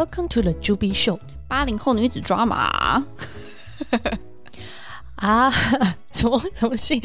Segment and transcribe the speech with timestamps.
[0.00, 3.04] Welcome to the Juby Show，八零后女子抓马
[5.16, 5.50] 啊，
[6.10, 6.98] 什么什么戏？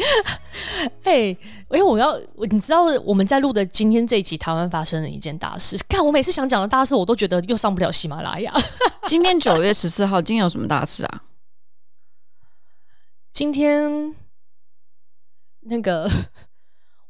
[1.04, 1.38] 哎、欸，
[1.72, 5.78] 因为我要，你知道我们在录的今天这一集，台湾发生了一件大事。
[5.90, 8.54] 看我每次想讲的大事，我都觉得又上不了喜马拉雅。
[9.08, 11.24] 今天九月十四号，今天有什么大事啊？
[13.34, 14.16] 今天
[15.64, 16.10] 那个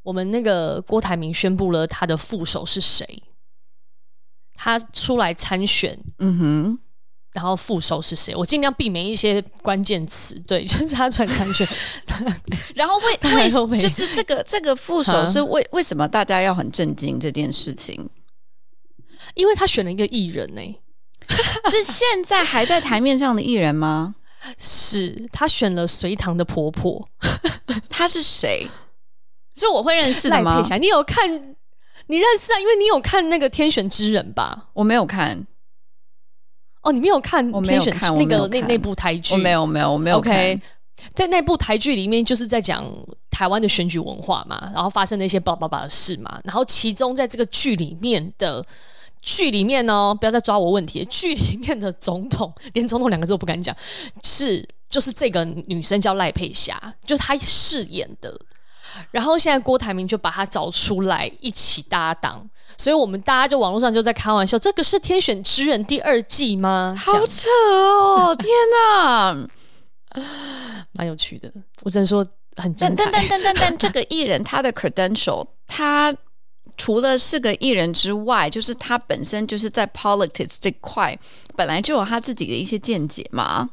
[0.02, 3.22] 我们那个郭台铭宣布了他的副手是谁。
[4.56, 6.80] 他出来参选，嗯哼，
[7.34, 8.36] 然后副手是谁？
[8.36, 11.68] 我尽量避免一些关键词，对， 就是他出来参选。
[12.76, 13.20] 然后为
[13.68, 18.10] 为就是这个这个副手是为为什么大家要很震惊这件事情？
[19.34, 20.82] 因为他选了一个艺人呢、欸，
[21.70, 24.16] 是现在还在台面上的艺人吗？
[24.58, 27.06] 是他选了隋唐的婆婆，
[27.90, 28.70] 他是谁？
[29.56, 30.62] 是我会认识的吗？
[30.80, 31.55] 你有看？
[32.08, 32.60] 你认识啊？
[32.60, 34.70] 因为你有看那个《天选之人》吧？
[34.74, 35.46] 我没有看。
[36.82, 39.34] 哦，你没有看《天选之》那个那那部台剧？
[39.34, 40.18] 我没有，没有，我没有。
[40.18, 40.62] OK，
[41.14, 42.86] 在那部台剧里面，就是在讲
[43.32, 46.40] 台湾的选举文化嘛，然后发生的一些叭叭叭的事嘛。
[46.44, 48.64] 然后其中在这个剧里面的
[49.20, 53.76] 剧里面呢，不要再抓我问题，剧里面的总统连总统两个字都不敢讲，
[54.24, 58.40] 是就是这个女生叫赖佩霞，就是她饰演的。
[59.12, 62.42] 然后现在郭台铭就把他找出来一起搭档，
[62.78, 66.96] 所以我们大家就网络上就在开玩笑，这个是《天选之人》第二季吗？
[66.98, 68.36] 好扯哦！
[68.36, 69.48] 天哪，
[70.94, 71.52] 蛮有趣的。
[71.84, 72.96] 我只能说很精彩。
[72.96, 76.14] 但但但但但但，这个艺人他的 credential，他
[76.78, 81.18] 除了是个艺人之外，就是他本身就是在 politics 这块
[81.56, 83.70] 本来就有他自己的一些见解嘛。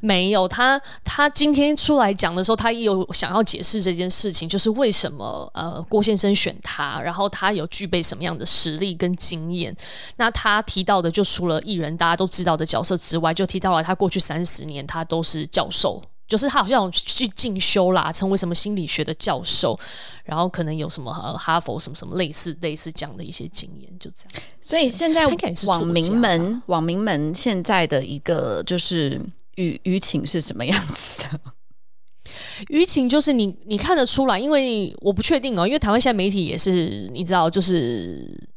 [0.00, 9.74] 没有他，他今天出来讲的时候，他也有想要解释这件事情，就是为什么呃郭先生选他，然后他有具备什么样的实力跟经验。
[10.16, 19.78] 那他提到的，就除了艺人大家都知道的角色之外，就提到了他过去三十年他都是教授，就是他好像去进修啦，成为什么心理学的教授，
[20.24, 24.42] 然后可能有什么呃哈佛什么什么类似类似这样的一些经验，就这样。
[24.60, 25.26] 所以现在
[25.66, 29.20] 网民们，网民们现在的一个就是。
[29.56, 31.40] 舆舆情是什么样子的？
[32.68, 38.48] 舆情就是你你看得出来，因为我不确定哦，因为台湾现在媒体也是你知道，就是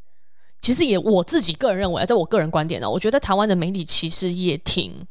[0.60, 5.04] 其实也我自己个人认为，在我个人观点呢，我觉得台湾的媒体其实也挺，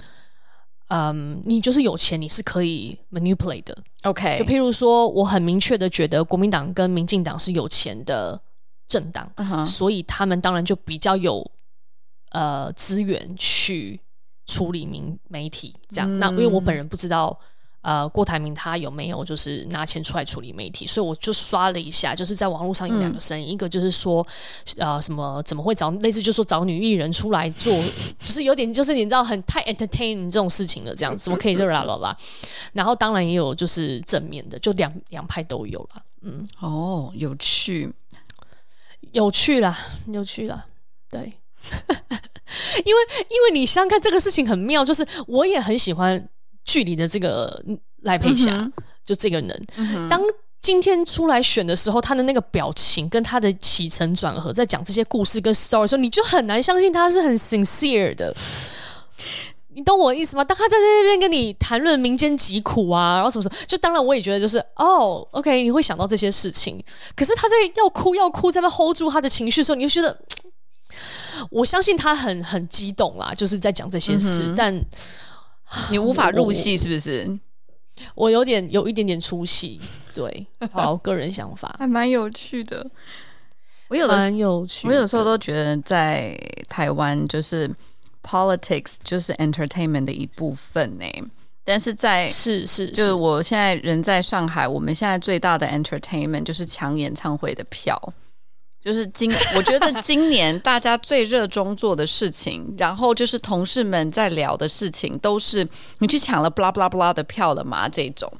[0.88, 8.42] 嗯，你就是有钱你是可以 manipulate 的，OK，就譬如说，我很明确的觉得国民党跟民进党是有钱的
[8.88, 9.66] 政党，uh huh.
[9.66, 11.52] 所以他们当然就比较有
[12.32, 14.00] 呃资源去。
[14.48, 17.38] 处理名媒体这样，嗯、那因为我本人不知道，
[17.82, 24.26] 呃，郭台铭他有没有就是拿钱出来处理媒体，所以我就刷了一下，就是在网络上有两个声音，嗯、一个就是说，
[24.78, 27.74] 呃，什么怎么会找类似就是说找女艺人出来做，
[28.20, 32.18] 就是有点就是你知道很太 entertain 这种事情了，这样怎么可以这啦啦啦，
[32.74, 37.94] 然后当然也有就是正面的，就两两派都有了，嗯，哦，有趣，
[39.12, 39.78] 有趣啦，
[40.08, 40.66] 有趣啦，
[41.10, 41.34] 对。
[42.86, 46.28] 因为，因为你想想看，这个事情很妙，就是我也很喜欢
[46.64, 47.62] 剧里的这个
[48.04, 48.72] 赖佩霞，嗯、
[49.06, 49.68] 就这个人。
[49.78, 50.22] 嗯、当
[50.62, 58.34] 今天出来选的时候，他的那个表情跟他的起承转合，在讲这些故事跟 story 的时候，你就很难相信他是很 sincere 的。
[59.70, 60.44] 你懂我的意思吗？
[60.44, 66.84] 当他在那边跟你谈论民间疾苦啊，然后什么什么，就当然我也觉得就是哦，OK，你会想到这些事情。
[67.16, 70.18] 可是他在要哭要哭，在那 hold 住他的情绪的时候，你就觉得。
[71.50, 74.86] 我相信他很很激动啦，就是在讲这些事，嗯、但
[75.92, 77.40] 你无法入戏，是不是？
[78.14, 79.80] 我，有点有一点点出戏，
[80.14, 82.86] 对， 好，个人想法还蛮有趣的。
[83.88, 86.38] 我有的蛮有趣，我有时候都觉得在
[86.68, 87.70] 台湾就是
[88.22, 91.06] politics 就是 entertainment 的一部分呢。
[91.64, 98.14] 但是在是是，就是我现在人在上海，我们现在最大的 entertainment 就是抢演唱会的票。
[98.88, 105.68] 就是今， 我觉得今年大家最热衷做的事情，然后就是同事们在聊的事情，都是
[106.00, 107.90] 你去抢了 blah blah blah 的票了吗？
[107.90, 108.32] 这种，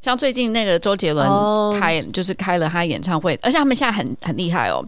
[0.00, 1.24] 像最近那个周杰伦
[1.78, 2.12] 开，oh.
[2.12, 4.84] 就是开了他演唱会，而且他们现在很很厉害哦，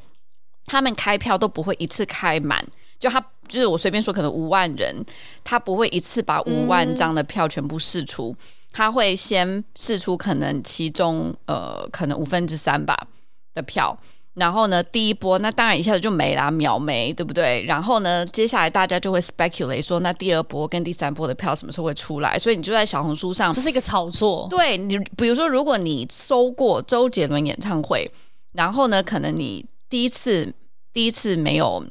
[0.66, 2.60] 他们开票都不会一次开满，
[2.98, 5.06] 就他就是我随便说，可能五万人，
[5.44, 13.06] 他不会一次把五万张的票全部试出，嗯、他会先试出可能其中呃可能五分之三吧
[13.54, 13.96] 的票。
[14.38, 17.64] 然后呢，第一波那当然一下子就没啦，秒没，对不对？
[17.66, 22.38] 然后呢，接下来大家就会 speculate 说，那第二波跟第三波的票什么时候会出来？
[22.38, 24.46] 所以你就在小红书上，这是一个炒作。
[24.48, 28.10] 对你，比如说，如果你搜过周杰伦演唱会，
[28.52, 30.52] 然后呢，可能你第一次
[30.92, 31.84] 第一次没有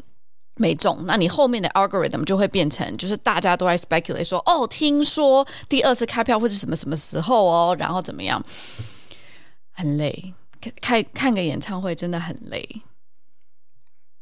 [0.55, 8.43] 没中，那你后面的 algorithm 就会变成，就是大家都在 speculate 说，哦，听说第二次开票会是什么什么时候哦，然后怎么样，
[9.71, 10.33] 很累，
[10.81, 12.67] 看看个演唱会真的很累。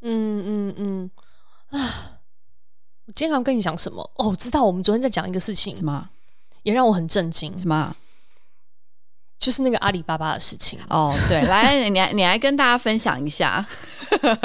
[0.02, 1.12] 嗯嗯嗯，
[1.70, 2.20] 啊，
[3.06, 4.02] 我今天要跟你讲什么？
[4.16, 6.10] 哦，我知道，我们昨天在讲一个事情，什么？
[6.64, 7.96] 也让我很震惊，什么？
[9.46, 13.64] 就是那个阿里巴巴的事情哦，对，来， 你来你来跟大家分享一下。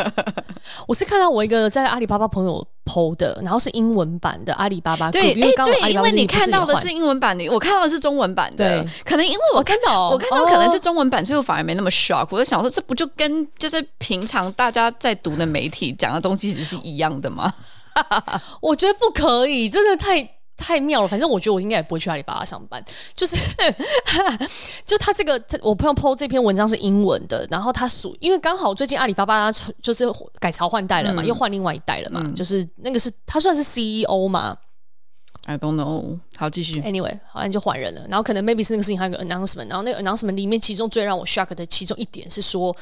[0.87, 5.11] 我是看到我一个在阿里巴巴朋友 PO 的，然后是英文版的阿里巴巴。
[5.11, 8.82] 对，因为因为你看到的是英文版的，我看到的是中文版的。
[8.82, 12.26] 对，可能因为我真的，我看到可能是中文版，所以我反而没那么 shock。
[12.31, 17.55] 我就想说，这不就跟就是平常大家在读的媒体讲的东西是一样的吗？
[18.61, 20.37] 我觉得不可以，真的太。
[20.61, 22.85] 太妙了，反正我觉得我应该也不会去阿里巴巴上班。
[23.17, 23.37] 就是，
[24.87, 30.05] 就他这个，他我朋友 po 这篇文章是英文的，然后他属因为刚好最近阿里巴巴他就是
[30.39, 34.57] 改朝换代了嘛，嗯、又换另外一代了嘛，嗯、就是那个是他算是 CEO 嘛
[35.47, 36.19] ？I don't know。
[36.37, 36.81] 好，继续。
[36.83, 38.07] Anyway，好像就换人了。
[38.09, 42.77] 然后可能 maybe 是那个事情还有个 announcement，然后那个 announcement 里面其中最让我 shock 的其中一点是说。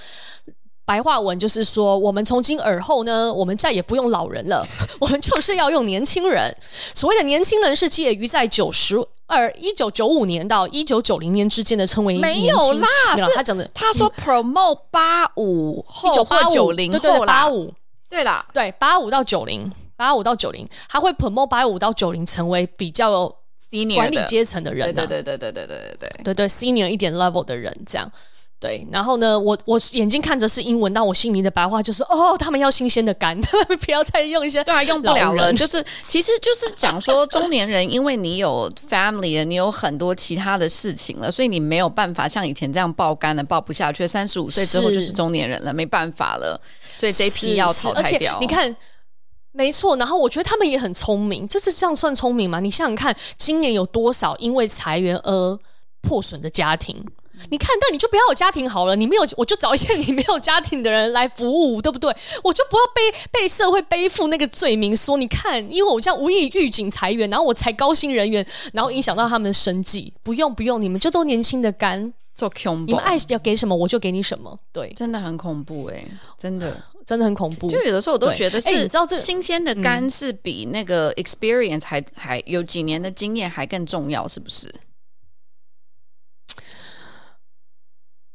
[0.89, 4.67] 白话文就是说，我们从今而后呢，我们再也不用老人了，
[4.99, 6.57] 我们就是要用年轻人。
[6.95, 8.97] 所谓的年轻人是介于在九十
[9.27, 12.43] 二一九九五年到一九九零年之间的称为年轻。
[12.43, 17.75] 没有啦，没有，他讲的，他说 promote 八五一九八九零后，对对八五，
[18.09, 23.31] 对啦，对八五到九零，八五到九零，他会 promote 八五到九零成为比较
[23.71, 26.25] senior 管理阶层的人，对对对对对对对对对。
[26.25, 28.11] 对对 senior 一点 level 的人这样。
[28.61, 33.41] 对，然后呢，我我眼睛看着是英文，但我心里的白话就是哦，他们要新鲜的肝，
[33.87, 35.53] 不要再用一些对啊，用不了了。
[35.53, 44.09] 就是其实就是讲说中年人，因为你有 family 了，你有很多其他的事情了，所以你没有办法像以前这样爆肝了，爆不下去。
[44.09, 46.61] 三十五岁之后就是中年人了，没办法了，
[46.97, 48.39] 所以这批要淘汰掉。
[48.41, 48.75] 你看，
[49.53, 49.97] 没错。
[49.97, 52.59] 然后我觉得他们也很聪明，就是这样算聪明吗？
[52.59, 55.59] 你想想看，今年有多少因为裁员而
[56.03, 57.05] 破损的家庭？
[57.51, 58.97] 你看，到你就不要有家庭好了。
[58.97, 62.15] 你没有，我就找一些你没有家庭的人来服务，对不对？
[62.43, 70.13] 我就不要背被社会背负那个罪名，说你看，因为我这样无意预警裁员，然后我才高薪人员，然后影响到他们的生计。
[70.23, 72.87] 不用不用，你们就都年轻的肝，做恐怖。
[72.87, 74.59] 你们爱要给什么我就给你什么。
[74.73, 76.77] 对，真的很恐怖哎、欸，真的
[77.07, 77.69] 真的很恐怖。
[77.71, 84.73] 就有的时候我都觉得是，你知道这新鲜的肝是比那个 experience 还还有几年的经验还更重要，是不是？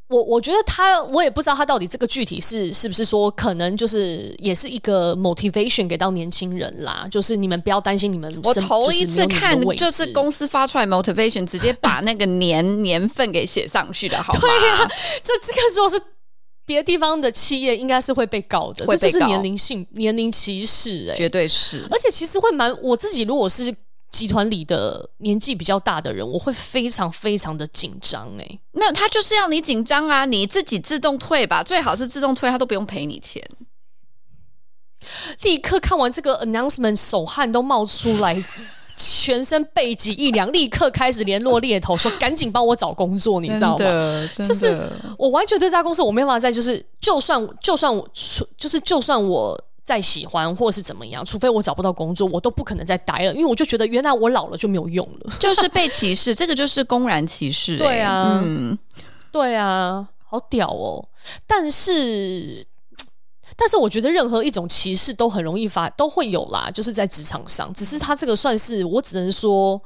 [0.09, 14.39] 我我觉得他，我也不知道他到底这个具体是是不是说，可能就是也是一个 motivation 给到年轻人啦，就是你们不要担心，你们我头一次看就是公司发出来 motivation，直接把那个年 年份给写上去的，好吗？
[14.41, 14.91] 对呀、啊，
[15.23, 15.99] 这这个如果是
[16.65, 23.73] 别的地方的企业，应该是会被告的，这就是年龄性年龄歧视、欸，哎，绝对是，而且其实会蛮我自己如果是。
[24.13, 28.59] 集团里的年纪比较大的人，我会非常非常的紧张哎。
[28.71, 30.23] 没有，他就是要你紧张啊！
[30.23, 33.43] 你自己自动退吧，最好是自动退，他都不用赔你钱。
[35.41, 38.41] 立刻看完这个 announcement，手汗都冒出来，
[38.95, 43.85] 全身背脊一凉，立刻开始联络猎头，说赶紧帮我找工作，你知道吗？
[44.37, 44.79] 就是
[45.17, 48.07] 我完全对这家公司我没办法在就是，就算就算我
[48.55, 49.59] 就是就算我。
[49.83, 57.77] 再喜欢或是怎么样，除非我找不到工作，我都不可能再待了，因为我就觉得原来我老了就没有用了， 就是被歧视，这个就是公然歧视、欸。
[57.79, 58.79] 对啊，嗯，
[59.29, 61.05] 对啊，好屌哦！
[61.45, 62.65] 但是，
[63.57, 69.81] 但是我觉得任何一种歧视都很容易发，都会有啦，就是在职场上，只是他这个算是我只能说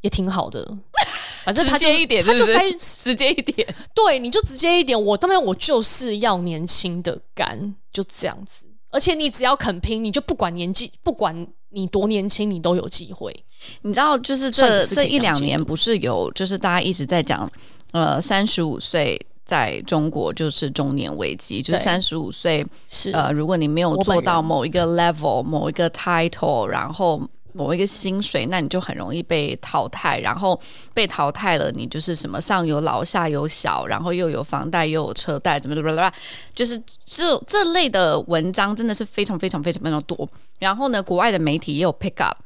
[0.00, 0.66] 也挺好的，
[1.44, 8.64] 反正他直接一点是是，他就 直接一点，对，你就直接一点，我当然我就是要年轻的干，就这样子。
[8.90, 13.34] 而且你只要肯拼，你就不管年纪，不管你多年轻，你都有机会。
[13.82, 17.50] 你知道，就是这这一两年不是有，就是大家一直在讲，
[17.92, 27.20] 呃，三十五岁在中国就是中年危机，就是三十五岁是呃，如果你没有做到某一个 level，某一个 title，然后。
[27.58, 30.58] 某一个薪水，那你就很容易被淘汰，然后
[30.94, 36.12] 被淘汰了，你就是什么上有老下有小，然后又有房贷又有车贷，怎么怎么怎么，
[36.54, 40.30] 就是这这类的文章真的是非常非常非常非常多。
[40.60, 42.36] 然后呢，国外的媒体也有 pick up，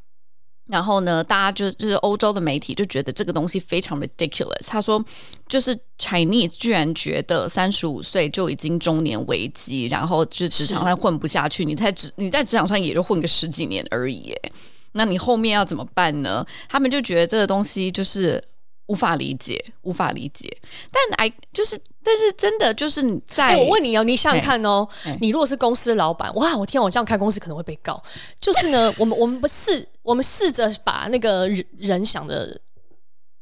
[0.69, 4.67] 然后呢，大家就就是欧洲的媒体就觉得这个东西非常 ridiculous。
[4.69, 5.05] 他说，
[5.49, 14.35] 就是 Chinese 居然觉得三十五岁就已经中年危机，然后就职场上混不下去，你在职你在职场上也就混个十几年而已，
[14.93, 16.47] 那你后面要怎么办呢？
[16.69, 18.43] 他们就觉得这个东西就是
[18.87, 20.55] 无法理解，无法理解。
[20.91, 28.03] 但哎，就是但是真的就是你在，欸、我问你哦，你想想看哦，欸、你如果是公司老板，哇，我天，我这样开公司可能会被告。
[28.41, 32.61] 就是呢，我们我们不试，我们试着把那个人人想的。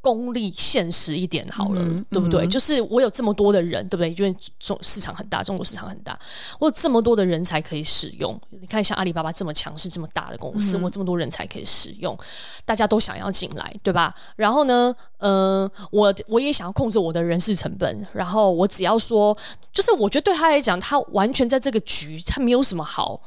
[0.03, 2.47] 功利现实一点好了，嗯、对不对？
[2.47, 4.11] 嗯、就是我有这么多的人，对不对？
[4.15, 6.19] 因为中市场很大，中国市场很大，
[6.59, 8.41] 我有这么多的人才可以使用。
[8.49, 12.19] 你看，像阿里巴巴这么强势、这么大的公司，嗯、我这么多人才可以使用，
[12.65, 14.15] 大家都想要进来，对吧？
[14.37, 18.07] 然后呢，呃，我我也想要控制我的人事成本。
[18.15, 19.37] 然后我只要说，
[19.71, 23.21] 就是我觉得对他来讲，他完全在这个局，他没有什么好，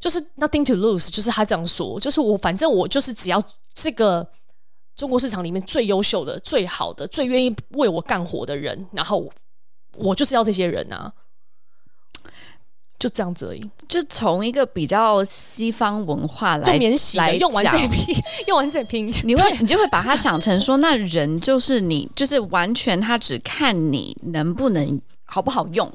[0.00, 3.42] 就是 nothing to lose，就是他这样说，就是我反正我就是只要
[3.74, 4.26] 这个。
[4.96, 9.28] 中国市场里面最优秀的、最好的、最愿意为我干活的人，然后
[9.98, 11.12] 我就是要这些人啊，
[12.98, 13.70] 就这样子而已。
[13.86, 18.14] 就从一个比较西方文化来免洗来用完这批，
[18.46, 25.92] 用完这 批，你会你就会把它想成说，那人就是你，就是完全他只看你能不能好不好用。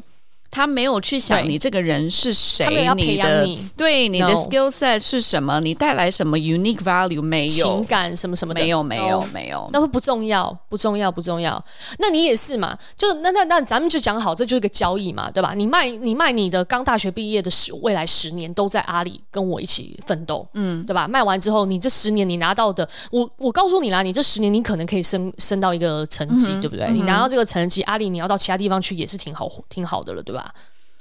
[0.51, 7.65] 他没有去想你这个人是谁，他没有要培养你，对你的 skill set 是什么，你带来什么 unique value 没有？
[7.65, 11.63] 情感什么什么的没有没有没有，那会不重要不重要不重要。
[12.00, 12.77] 那你也是嘛？
[12.98, 15.53] 就那那那咱们就讲好，这就是一个交易嘛，对吧？
[15.55, 21.08] 你卖你卖你的刚大学毕业的十未来十年都在阿里跟我一起奋斗，嗯，对吧？
[21.08, 26.88] 卖完之后，你这十年你拿到的，我我告诉你啦，你这十年你可能可以升升到一个成绩，嗯、对不对？
[26.88, 30.41] 嗯、你拿到这个成绩，阿里你要到其他地方去也是挺好挺好的了，对吧？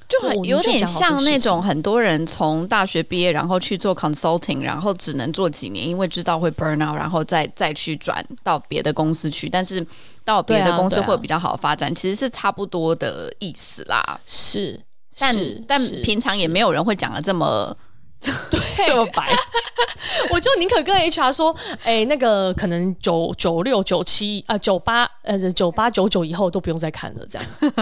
[0.09, 9.49] 就很有点像那种很多人从大学毕业，然后去做 consulting，然后只能做几年，因为知道会 burn out，然后再再去转到别的公司去。
[9.49, 9.87] 但是
[10.25, 14.19] 到别的公司会有比较好的发展，啊啊、其实是差不多的意思啦。
[14.27, 14.81] 是，
[15.17, 17.77] 但是但平常也没有人会讲的这么
[18.21, 19.33] 对这么白。
[20.31, 21.55] 我就宁可跟 HR 说，
[21.85, 27.73] 哎、欸，那个可能九九六九七啊，九八呃九八九九以后都不用再看了，这样子。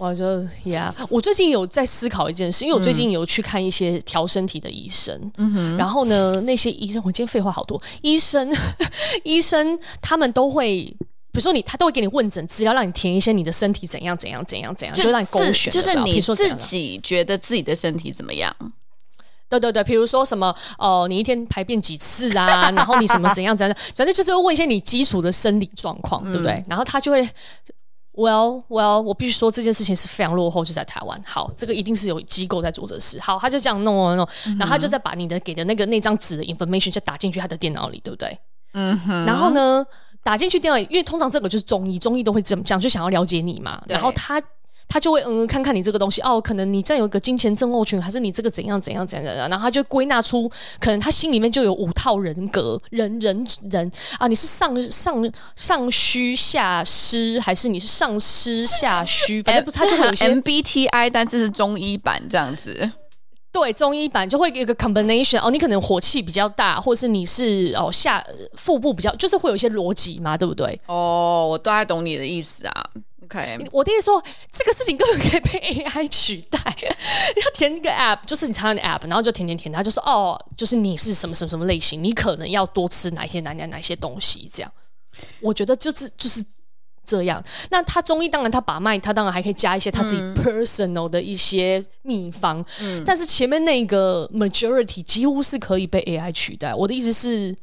[0.09, 8.53] 我就呀，yeah, 我最近有在思考一件事，因为我最近有去看一些调身体的医生，嗯哼，然后呢，那些医生，我今天废话好多，医生，
[9.23, 10.83] 医生他们都会，
[11.31, 18.53] 比如说你，他都会给你问诊，资料让你填一些你的身体怎样怎样怎样怎样，就，就让你勾选，就是你自己觉得自己的身体怎么样？
[19.47, 22.69] 对对对，比如说什么哦、呃，你一天排便几次啊？
[22.71, 26.53] 然后你什么怎样怎样，反正就是会问一些你基础的生理状况，对不对？
[26.55, 27.25] 嗯、然后他就会。
[28.13, 31.19] Well, well，我必须说这件事情是非常落后，就在台湾。
[31.25, 33.19] 好，这个一定是有机构在做这事。
[33.19, 38.37] 好，他就这样弄弄弄，嗯、然后他就再把你的给的那个那张纸的 information 再打进去他的电脑里，对不对？
[38.73, 39.25] 嗯哼。
[39.25, 39.85] 然后呢，
[40.21, 43.81] 打进去电脑里，因为通常这个就是中医，中医都会这么讲，就想要了解你嘛。
[43.87, 44.41] 然后他。
[44.87, 50.49] 他就会嗯看看你这个东西哦，可能你占有一个金钱症候群，还是你这个怎样怎样怎样怎样，然后他就归纳出
[50.79, 59.41] 可能他心里面就有五套人格，人人人啊，你是上上上虚下实，还是你是上湿下虚？
[59.41, 62.91] 反正不， 他就会有些 MBTI，但这是中医版这样子。
[63.51, 68.23] 对，中医版就会有一个 combination 哦，你可能火气比较大，或者是你是哦下
[68.55, 70.79] 腹部比较，就是会有一些逻辑嘛，对不对？
[70.87, 72.85] 哦，我大概懂你的意思啊。
[73.27, 73.67] Okay.
[73.71, 76.59] 我弟弟说这个事情根本可以被 AI 取代。
[77.35, 84.71] 你 要填一个 app，就是你插的 app，然后就填填填，他就说哦，就是你是什么什么什么类型，你可能要多吃哪些哪哪哪些东西这样。
[85.41, 86.43] 我觉得就是就是
[87.05, 87.43] 这样。
[87.69, 92.65] 那他中医当然他把脉，他当然还可以加一些他自己 personal 的一些秘方。
[92.81, 96.73] 嗯，但是前面那个 majority 几乎是可以被 AI 取代。
[96.73, 97.55] 我的意思是，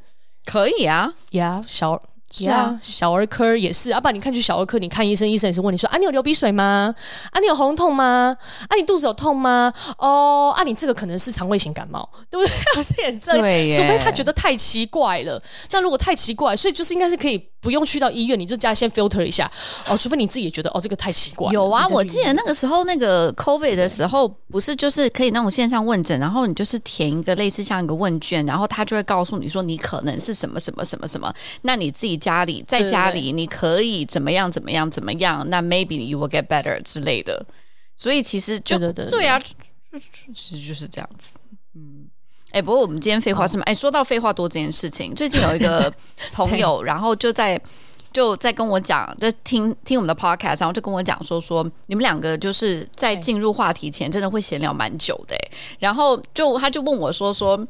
[0.44, 2.00] 可以啊，呀，小。
[2.30, 3.90] 是啊，小儿科也是。
[3.90, 6.94] 阿爸，你看去小儿科，你看医生，医生也是问你说：啊，你有流鼻水吗？
[7.32, 8.36] 啊，你有喉咙痛吗？
[8.68, 9.72] 啊，你肚子有痛吗？
[9.98, 12.56] 哦，啊，你这个可能是肠胃型感冒，对不对？
[12.76, 15.42] 好像也这样，对除非他觉得太奇怪了。
[15.72, 19.50] 那如果太奇怪，所以就是应该是可以不用去到医院，你就加先 filter 一下
[19.88, 19.96] 哦。
[19.96, 21.50] 除非你自己也觉得哦，这个太奇怪。
[21.52, 32.19] 有啊，我记得那个时候那个 COVID 的时候，不是就是可以那种线上问诊，然后你就是填一个类似像一个问卷，然后他就会告诉你说你可能是什么什么什么什么，那你自己。
[32.20, 35.44] 家里在家里，你可以怎么样怎么样怎么样？
[35.50, 37.44] 那 maybe you will get better 之类的。
[37.96, 39.40] 所以其实就对对对，对啊，
[40.34, 41.38] 其实就是这样子。
[41.74, 42.06] 嗯，
[42.46, 43.64] 哎、欸，不过我们今天废话是吗？
[43.66, 45.92] 哎、说到废话多这件事情，最近有一个
[46.32, 47.60] 朋友，然后就在
[48.12, 55.50] 就在跟我讲，在听听我们的 podcast，然后就跟我讲说说你们两个就是在进入话题前真的会闲聊蛮久的、欸。
[55.78, 57.66] 然后就他就问我说说。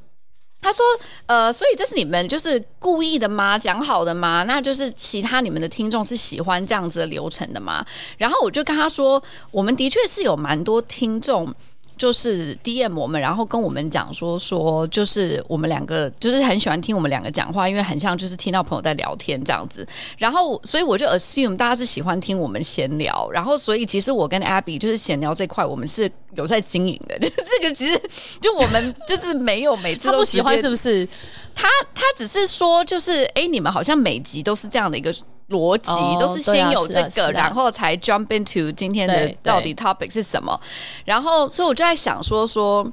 [0.62, 0.84] 他说
[1.26, 3.58] ：“呃，所以这是你们就是故意的吗？
[3.58, 4.44] 讲好的吗？
[4.46, 7.84] 那就是其他你们的听众是喜欢这样子的流程的吗？”
[8.18, 11.54] 然后我就跟他说：“我们的确是有蛮多听众
[12.00, 19.86] 就是 DM 我们，然后跟我们讲说说，就是我们两个就是很喜欢听我们两个讲话，因为很像就是听到朋友在聊天这样子。
[20.16, 23.28] 然后，所以我就 assume 大家是喜欢听我们闲聊。
[23.30, 27.18] 然后，所以其实我跟 Abby 就是闲聊这块，我们是有在经营的。
[27.18, 28.00] 就是这个其实
[28.40, 31.06] 就我们就是没有每次都 他不喜欢，是不是？
[31.54, 35.14] 他他只是说，就是哎，你们好像每集都是这样的一个。
[35.50, 40.58] 逻辑、oh, 都是先有这个，啊啊啊、然后才 jump into 今天的到底 topic 是什么。
[41.04, 42.88] 然后，所以我就在想说说，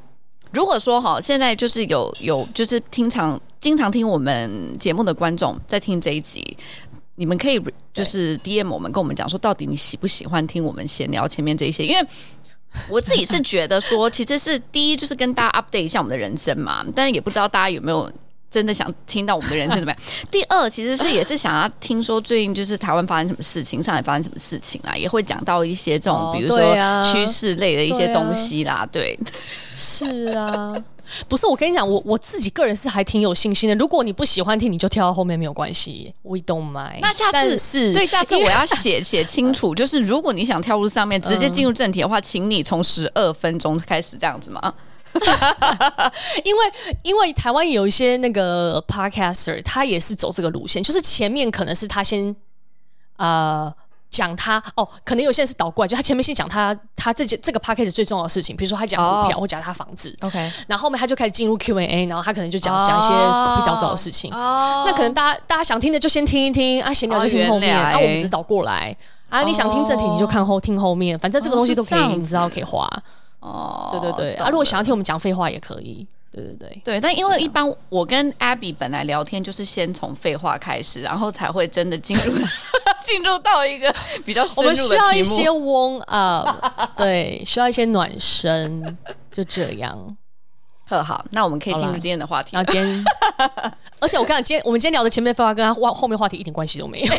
[0.52, 6.58] 如果说哈，现在就是有有就是经常经常听我们节目的观众在听这一集，
[7.16, 7.62] 你们可以
[7.94, 11.86] 就是 DM 我们跟我们讲说，到底你喜不喜欢听我们闲聊前面这些？
[11.86, 12.08] 因为
[12.90, 18.12] 我自己是觉得说， 其实是第一就是跟大家 update 一下我们的人生嘛，但是也不知道大家有没有。
[18.50, 20.00] 真的想听到我们的人是怎么样？
[20.32, 26.58] 第二，其实是也是想要听说最近就是台湾发生什么事情，上海发生什么事情啊，也会讲到一些这种、哦、比如说
[27.04, 28.88] 趋势类的一些东西啦。
[28.92, 29.20] 对，
[29.76, 30.74] 是啊，
[31.28, 33.76] 不是我跟你讲，我我自己个人是还挺有信心的。
[33.76, 37.00] 如果你不喜欢听，你就跳到后面没有关系，We don't mind。
[37.02, 44.74] 那下次是，所以下次我要写写清楚， 就是如果你想跳入上面直接进入正题的话，请你从十二分钟开始这样子吗？
[46.44, 52.36] 因为因为台湾有一些那个 podcaster，他也是走这个路线，就是前面可能是他先
[53.18, 53.74] 呃
[54.10, 59.42] 讲他哦，可能有些人是倒过来，就他前面先讲他他这件这个 podcast 最重要的事情，比如说他讲股票、oh.
[59.42, 63.04] 或讲他房子，OK，然后后面他就开始进入 Q&A，然后他可能就讲讲、oh.
[63.04, 64.86] 一些狗屁倒灶的事情，oh.
[64.86, 68.96] 那可能大家大家想听的就先听一听啊，闲聊就听后面，那、oh, 啊、我们只倒过来
[69.30, 72.90] 啊，你想听正题你就看后听后面，反正这个东西都可以，oh, 你知道可以滑。
[73.40, 74.50] 哦，对对对啊！
[74.50, 77.02] 如果想要听我们讲废话也可以，对对对对。
[77.02, 82.34] 但因为一般我跟 Abby 本来聊天就是先从废话开始，然后才会真的进入
[83.06, 83.94] 进入到一个
[84.26, 84.70] 比较深入的。
[84.70, 88.98] 我们需要一些 warm up，对，需要一些暖身，
[89.32, 90.18] 就这样。
[90.90, 92.56] 好，好，那我们可以进入今天的话题。
[92.56, 93.06] 然后今天，
[94.00, 97.14] 而且我看今天我们今天聊的前面的废话跟他后后面话题一点关系都没有。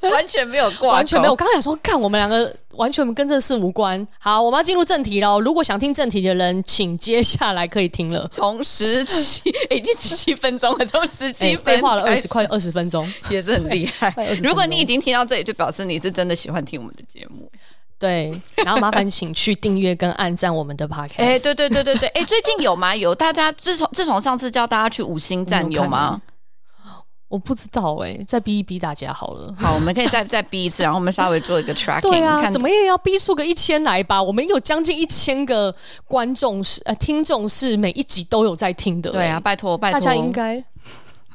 [0.00, 0.10] 对。
[0.20, 1.32] 完全没有挂，完全没有。
[1.32, 4.06] 我刚才想说，看我们两个完全跟这事无关。
[4.18, 5.38] 好，我们要进入正题了。
[5.40, 8.28] 如果想听正题的人，请接下来可以听了。
[8.32, 14.14] 从十七，已经十七分钟了，从十七分话了二十快二十分钟，也是很厉害。
[14.42, 17.50] 如果你已经听到这里，就表示你是真的喜欢听我们的节目。
[17.98, 21.18] 对，然后麻烦请去订阅跟按赞我们的 podcast。
[21.18, 22.96] 哎，对对对对对，哎，最近有吗？
[22.96, 26.20] 有，大家自从自从上次叫大家去五星 赞，有吗？
[27.30, 29.54] 我不知道哎、欸，再逼一逼大家好了。
[29.56, 32.02] 好，我们可以再再逼一次，然后我们稍微做一个 tracking。
[32.10, 34.20] 对啊，看怎么也要逼出个一千来吧？
[34.20, 35.72] 我们有将近一千个
[36.08, 39.14] 观众是呃听众是每一集都有在听的、欸。
[39.14, 40.62] 对啊，拜托拜托，大家应该。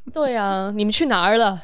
[0.13, 1.59] 对啊，你们去哪儿了？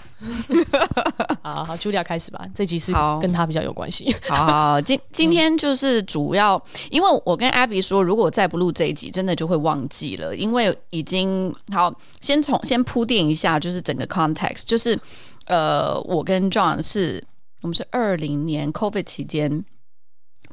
[1.43, 2.43] 好好，Julia 开始吧。
[2.53, 4.13] 这集是跟他比较有关系。
[4.27, 11.93] 好，今 今天就是主要，嗯、因为我跟 Abby 说，如果再不录这一集，真的就会忘记了，因为已经好。
[12.19, 14.99] 先从先铺垫一下，就是整个 context，就是
[15.45, 17.23] 呃，我跟 John 是
[17.61, 19.63] 我们是二零年 COVID 期间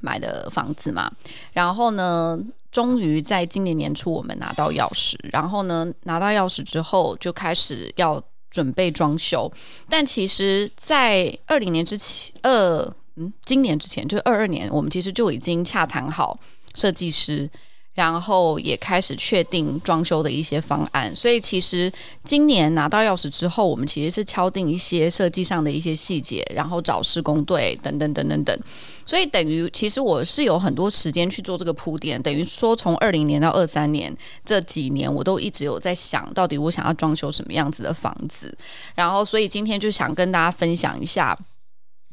[0.01, 1.11] 买的房子嘛，
[1.53, 2.38] 然后呢。
[2.70, 5.16] 终于在今年年初，我们拿到钥匙。
[5.33, 9.50] 然后呢，拿到钥匙之后，就开始要准备装修。
[9.88, 16.38] 但其实，在二零年之前，二嗯，今年之前，就是二二年，我们其实就已经洽谈好
[16.74, 17.50] 设计师。
[17.98, 28.56] 然后也开始确定装修的一些方案，所以其实今年拿到钥匙之后，我们其实是敲定一些设计上的一些细节，然后找施工队等等等等等。
[29.04, 38.56] 所以等于其实我是有很多时间去做这个铺垫，等于说从二零年到二三年这几年，我都一直有在想到底我想要装修什么样子的房子。
[38.94, 41.37] 然后所以今天就想跟大家分享一下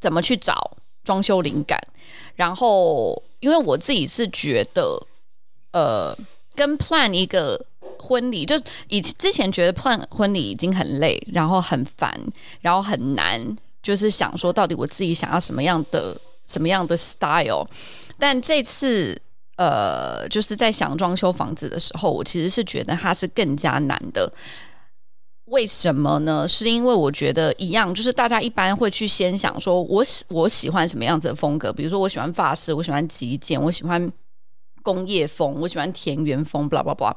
[0.01, 1.79] 怎么去找装修灵感。
[2.33, 4.99] 然后因为我自己是觉得。
[5.75, 6.17] 呃，
[6.55, 7.59] 跟 plan 一个
[7.99, 8.55] 婚礼，就
[8.87, 12.17] 以之前觉得 plan 婚礼已经很累，然后很烦，
[12.61, 16.15] 然后很难，就是想说到底我自己想要什么样的
[16.47, 17.67] 什么样的 style。
[18.17, 19.21] 但这次
[19.57, 24.31] 呃，就是在想装修房子的时候，我其实是觉得它是更加难的。
[25.47, 26.47] 为什么呢？
[26.47, 34.09] 是因为我觉得一样，就是大家一般会去先想说我喜我喜欢什么样子的风格，比如说我喜欢法式，我喜欢极简，我喜欢。
[34.85, 37.11] 工业风，我喜欢田园风，blah blah blah。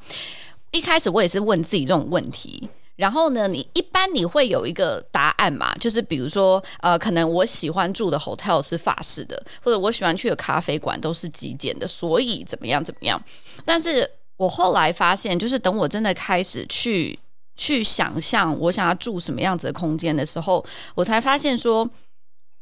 [0.70, 5.74] 一开始我也是问自己这种问题，然后呢，你一般你会有一个答案嘛？
[5.74, 13.22] 就是比如说，呃，可能我喜欢住的 hotel 是法式的，或者我喜欢去的咖啡馆都是极简的，所以怎么样怎么样。
[13.66, 17.18] 但是我后来发现，就是等我真的开始去
[17.56, 21.88] 去想象我想要住什么样子的空间的时候，我才发现说。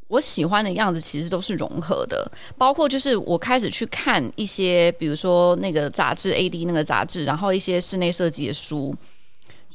[0.08, 8.94] 我喜欢的样子其实都是融合的，包括就是我开始去看一些，比如说那个杂志 AD 那个杂志，然后一些室内设计的书，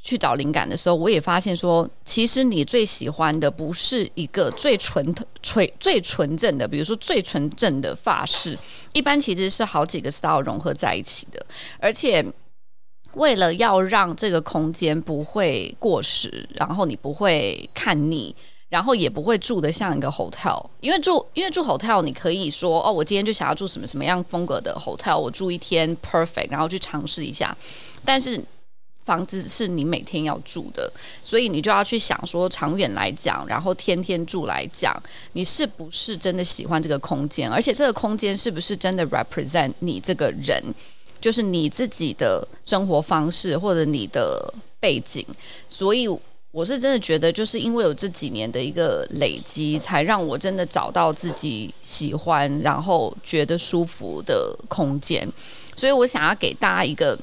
[0.02, 5.14] 去找灵感的时候，我也发现说，其实你最喜欢的不是一个最纯
[5.44, 8.58] 纯最纯正的，比如说最纯正的发饰，
[8.94, 11.46] 一般其实是好几个 style 融合在一起的，
[11.78, 12.26] 而且
[13.16, 18.34] 为了要让这个空间不会过时，然后你不会看腻。
[18.72, 27.54] 然后也不会住得像一个 hotel，因为住因为住 hotel，你可以说哦，我今天就想要住什么什么样风格的 hotel，我住一天 perfect，然后去尝试一下。
[28.06, 28.42] 但是
[29.04, 30.90] 房子是你每天要住的，
[31.22, 34.96] 所以你就要去想说，长远来讲，然后天天住来讲，
[35.34, 37.52] 你是不是真的喜欢这个空间？
[37.52, 40.64] 而且这个空间是不是真的 represent 你这个人，
[41.20, 45.26] 就是你自己的生活方式或者你的背景？
[45.68, 46.08] 所以。
[46.52, 55.28] 我是真的觉得，就是因为有这几年的一个累积，才让我真的找到自己喜欢，然后觉得舒服的空间。
[55.76, 57.18] 所以我想要给大家一个，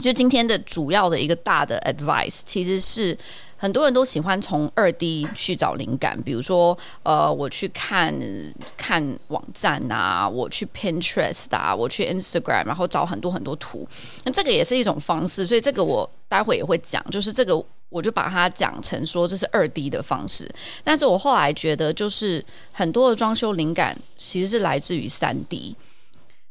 [0.00, 3.16] 就今天的主要的一个大的 advice，其实是。
[3.56, 8.14] 很多人都喜欢从二 D 去找灵感，比如说，呃，我去看
[8.76, 13.88] 看网站啊，我去 Pinterest 啊，我去 Instagram，然后找很多很多图。
[14.24, 20.50] 那这个也是一种方式，所以这个我待会也会讲，就是这个我就把它讲成说这是二 D 的方式。
[20.82, 25.74] 但是我后来觉得，就是很多的装修灵感其实是来自于三 D。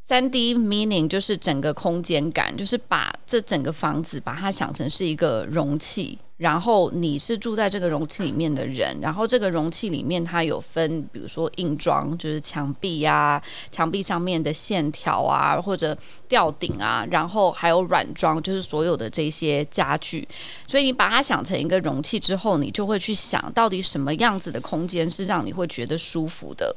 [0.06, 20.28] 三 D meaning 就是整个空间感，就是把这整个房子把它想成是一个容器，然后你是住在这个容器里面的人，然后这个容器里面它有分，比如说硬装，就是墙壁啊，墙壁上面的线条啊，或者吊顶啊，然后还有软装，就是所有的这些家具。
[20.68, 26.76] 所以你把它想成一个容器之后，你就会去想到底什么样子的空间是让你会觉得舒服的。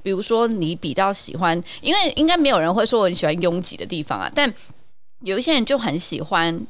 [0.00, 4.30] 比如说，你比较喜欢，因为应该没有人会说我很喜欢拥挤的地方啊。
[4.32, 4.54] 但
[5.24, 6.64] 有一些人就很喜欢，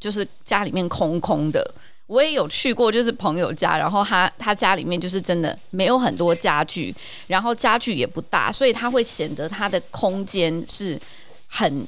[0.00, 1.70] 就是家里面空空的。
[2.12, 6.94] 我也有去过，就是朋友家，然后他他家里面就是真的没有很多家具，
[7.26, 11.00] 然后家具也不大，所以他会显得他的空间是
[11.48, 11.86] 很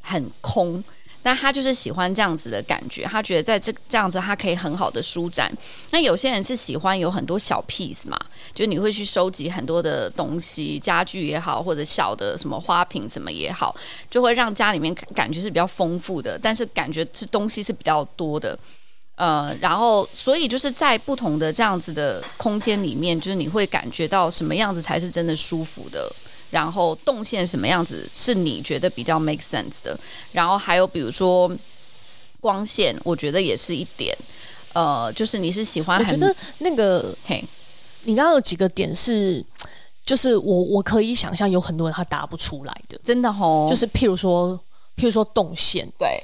[0.00, 0.82] 很空。
[1.24, 5.52] 那他就是喜欢这样子的感觉，他觉得在这这样子他可以很好的舒展。
[5.90, 8.16] 那有些人是喜欢有很多小 piece 嘛，
[8.54, 13.76] 就你会去收集很多的东西，家具也好，或者小的什么花瓶什么也好，
[14.08, 18.58] 就会让家里面感觉是比较丰富的，但是感觉是东西是比较多的。
[19.16, 26.10] 呃，然后所以就是在不同的这样子的空间里面，就是你会感觉到什么样子才是真的舒服的。
[26.50, 29.98] 然后动线什么样子是你觉得比较 make sense 的？
[30.32, 31.50] 然后还有比如说
[32.40, 34.16] 光线，我觉得也是一点。
[34.72, 37.42] 呃，就是你是喜欢很，我觉得那个嘿，
[38.04, 39.44] 你刚刚有几个点是，
[40.04, 43.66] 就是我我可以想象有很多人他答不出来的，真的哦。
[43.68, 44.54] 就是譬如说，
[44.96, 46.22] 譬如说动线，对，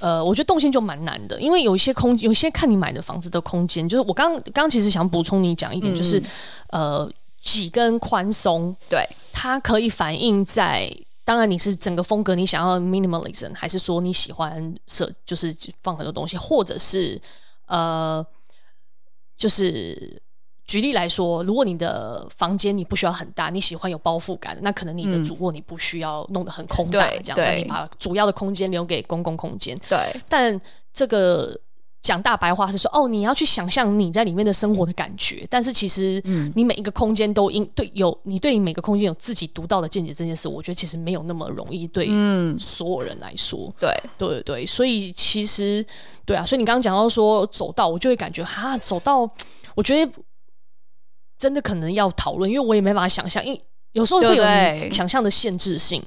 [0.00, 6.18] 呃，我觉得动线就蛮难的，因为有一些空，有些看你买的房子的空间，就是我刚刚刚其实想补充你讲一点，就是、
[6.70, 7.12] 嗯、呃。
[7.42, 17.18] 挤跟宽松，对，它可以反映在，当然你是整个风格，你想要 minimalism，还是说你喜欢设，就是放很多东西，或者是
[17.64, 18.22] 呃，
[19.38, 20.20] 就是
[20.70, 30.60] 举例来说，如果你的房间你不需要很大，你喜欢有包覆感，那可能你的主卧你不需要弄得很空大，这样，那你把主要的空间留给公共空间，对，但
[30.92, 31.58] 这个。
[32.02, 36.18] 讲大白话是说，哦，你要去想象你在里面的生活的感觉，但是其实，
[36.54, 42.08] 你每一个空间都应对有你对每个空间有自己独到的见解这件事，我觉得其实没有那么容易对
[42.58, 43.66] 所有人来说。
[43.66, 44.28] 嗯、对对。
[44.28, 45.84] 对对，所以其实
[46.24, 49.30] 对啊，所以你刚刚讲到说走道，我就会感觉哈，走道，
[49.74, 50.10] 我觉得
[51.40, 53.60] 真的可能要讨论，因为我也没办法想象，因为。
[53.92, 54.44] 有时候会有
[54.86, 56.00] 你想象的限制性，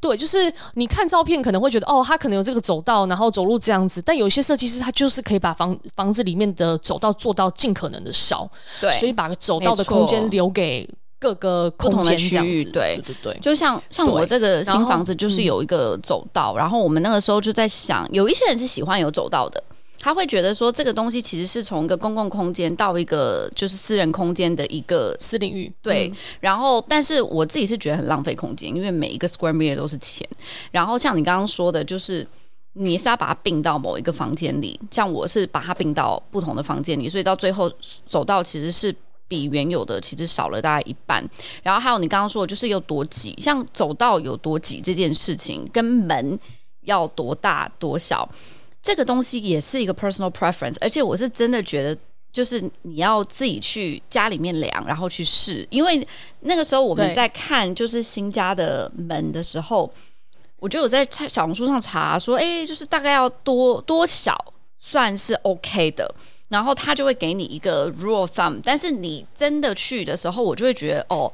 [0.00, 10.84] 对，对，就是你看照片可能会觉得哦，他可能有这个走道，然后走路这样子，但有些设计师他就是可以把房房子里面的走道做到尽可能的少，对，所以把走道的空间留给
[11.20, 13.00] 各个空间区域，对。
[13.06, 19.62] 对对，就像像我这个新房子就是有一个走道，然后，然后我们那个时候就在想，有一些人是喜欢有走道的。
[20.02, 26.08] 他会觉得说，这个东西其实是从一个公共空间到一个就是私人空间的一个私领域，对。
[26.08, 30.26] 嗯、然后，但是我自己是觉得很浪费空间，因为每一个 square meter 都是钱。
[30.70, 32.26] 然后，像你刚刚说的，就是
[32.72, 37.70] 你是要把它并到某一个房间里，像我是把它并到不同的房间里，所以到最后
[38.06, 38.94] 走到其实是
[39.28, 41.22] 比原有的其实少了大概一半。
[41.62, 46.38] 然后还有你刚刚说的，就是有多挤，像走道有多挤这件事情，跟门
[46.84, 48.26] 要多大多小。
[48.82, 51.96] 这个东西也是一个 personal preference，而且我是真的觉得
[52.32, 55.66] 就是你要自己去家里面量，然后去试。
[55.70, 56.06] 因为
[56.40, 59.92] 那个时候我们在看就是新家的门的时候，
[60.58, 64.36] 我就有在小红书上查说，哎，就是大概要多多小
[64.78, 66.14] 算是 OK 的。
[66.48, 71.32] 然后他就会给你一个 rule of thumb，但是你真的去的时候，我就会觉得哦，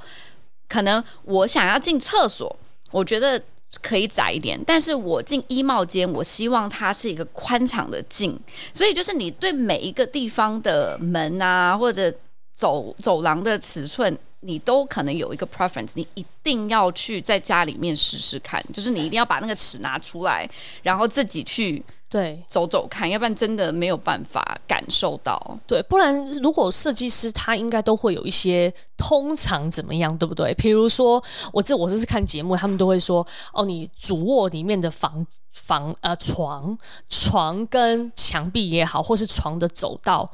[0.69, 2.55] 可能我想要进厕所，
[2.91, 3.43] 我觉得
[3.83, 8.39] 可以窄一点，但是我进衣帽间，我希望它是一个宽敞的进，
[8.73, 12.13] 所以就是你对每一个地方的门啊，或者
[12.55, 20.49] 走走廊的尺寸，你都可能有一个 preference，你一定要去在家里面试试看，就是你一定要把那个尺拿出来，
[20.83, 21.83] 然后自己去。
[22.17, 25.59] 对，走走看，要不然真的没有办法感受到。
[25.67, 30.55] 对，不然如果设计师他应该都会有一些通常怎么样，对不对？
[30.55, 36.79] 比如说我这我这是看节目，他们都会说哦，你主卧里面的房房呃床
[37.11, 40.33] 床跟墙壁也好，或是床的走道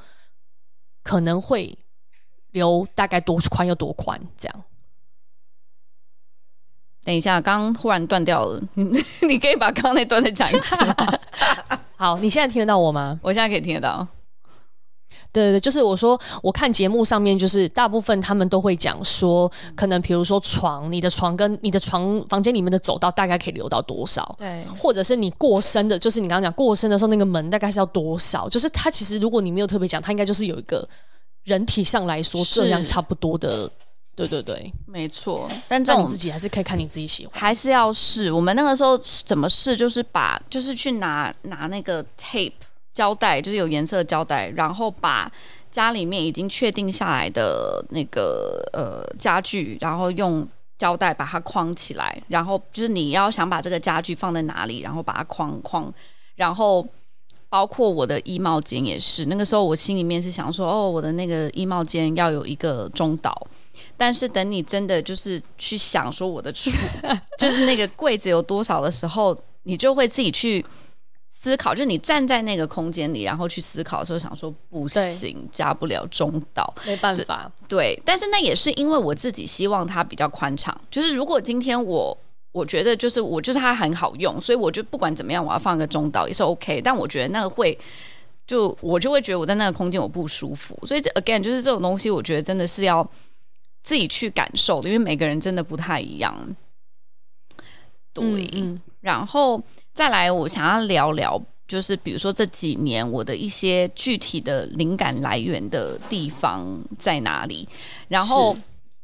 [1.02, 1.76] 可能会
[2.52, 4.64] 留大概多宽又多宽这样。
[7.04, 10.94] 等一下，刚刚忽然断掉了， 你可以把刚刚那段再讲一次吗？
[11.96, 13.18] 好，你现在听得到我吗？
[13.22, 14.06] 我现在可以听得到。
[15.32, 24.34] 对对对，就是我说，我看节目上面，就是大部分他们都会讲说，可能比如说床，你的床跟你的床房间里面的走道大概可以留到多少？
[24.38, 28.46] 对，或者是你过深的，就是你刚刚讲过深的时候，那个门大概是要多少？
[28.48, 30.86] 就是它其实如果你没有特别讲，它应该就是有一个
[31.44, 33.70] 人体上来说这样差不多的。
[34.14, 35.48] 对对对，没错。
[35.66, 38.30] 但这种你自己还是可以看你自己喜欢，还是要试。
[38.30, 39.74] 我们那个时候怎么试？
[39.74, 42.52] 就是把，就是去拿拿那个 tape
[42.92, 45.32] 胶带，就是有颜色的胶带，然后把
[45.70, 50.46] 家里面已经确定下来的那个呃家具，然后用
[50.76, 52.22] 胶带把它框起来。
[52.28, 55.92] 然后就是你要想把这个家具放在哪里，然后把它框框。
[56.34, 56.86] 然后
[57.48, 63.46] 包括我的衣帽间也是，那个时候我心里面是想说，哦，我的那个衣帽间要有一个中岛。
[63.96, 66.70] 但是等你真的就是去想说我的厨
[67.38, 70.64] 就是那个柜子有多少的时候，你就会自己去
[71.28, 71.74] 思考。
[71.74, 77.50] 就你站在那个空间里，然后去思考的时候，想说不行，加不了中岛，没办法。
[77.68, 80.78] 对，但是那也是因为我自己希望它比较宽敞。
[80.90, 82.16] 就是如果今天我
[82.52, 86.80] 我觉得就是我就是它很好用，所以我就不管怎么样，我要放个中岛也是 OK。
[86.80, 87.76] 但我觉得那个会
[88.46, 90.78] 就我就会觉得我在那个空间我不舒服。
[90.86, 93.08] 所以这 again 就是这种东西，我觉得真的是要。
[93.82, 96.36] 自己去感受的，因为每个人真的不太一样。
[98.12, 99.62] 对，嗯嗯，然后
[99.94, 106.66] 再来，我想要聊聊，就是比如说这几年我的一些具体的灵感来源的地方
[106.98, 107.66] 在哪里。
[108.08, 108.56] 然后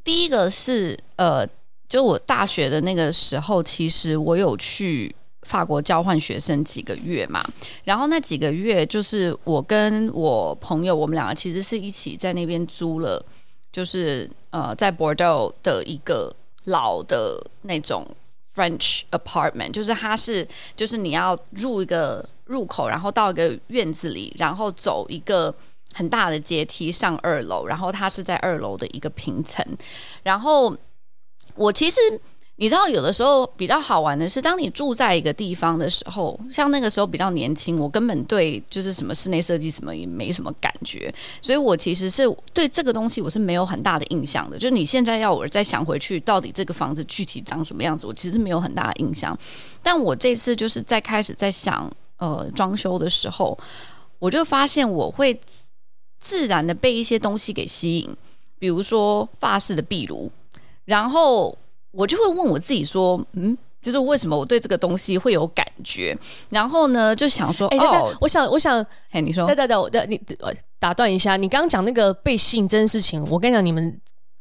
[0.04, 1.48] 第一个是呃，
[1.88, 7.42] 就我大学的那个时候，其实我有去法国交换学生几个月嘛。
[7.84, 13.24] 然后那几个月，就是我跟我朋友，我们两个其实是一起在那边租了。
[13.78, 18.04] 就是呃，在 Bordeaux 的一个老的那种
[18.52, 25.54] French apartment，就是它是就是你要入一个入口，然后到一个院子里，然后走一个
[25.92, 29.64] 很大的阶梯上二楼，然后它是在二楼的一个平层。
[30.24, 30.76] 然后
[31.54, 32.00] 我其实。
[32.60, 44.58] 你知道，有的时候比较好玩的是，当你住在一个地方的时候，像那个时候比较年轻，我根本对就是什么室内设计什么也没什么感觉，所以我其实是对这个东西我是没有很大的印象的。
[44.58, 49.38] 就是你现在要我再想回去，到底这个房子具体长什么样子，我其实没有很大的印象。
[49.80, 53.56] 但我这次就是在开始在想呃装修的时候，
[54.18, 55.40] 我就发现我会
[56.18, 58.16] 自然的被一些东西给吸引，
[58.58, 60.28] 比如说法式的壁炉，
[60.86, 61.56] 然后。
[61.90, 66.16] 我就会问我自己说，嗯，就是为什么我对这个东西会有感觉？
[66.50, 70.20] 然后呢，就想说，欸、哦，我想，我想，哎，你说，对对对，我你
[70.78, 74.00] 打断一下，你刚刚讲那个被吸引这件事情，我跟你讲，你们。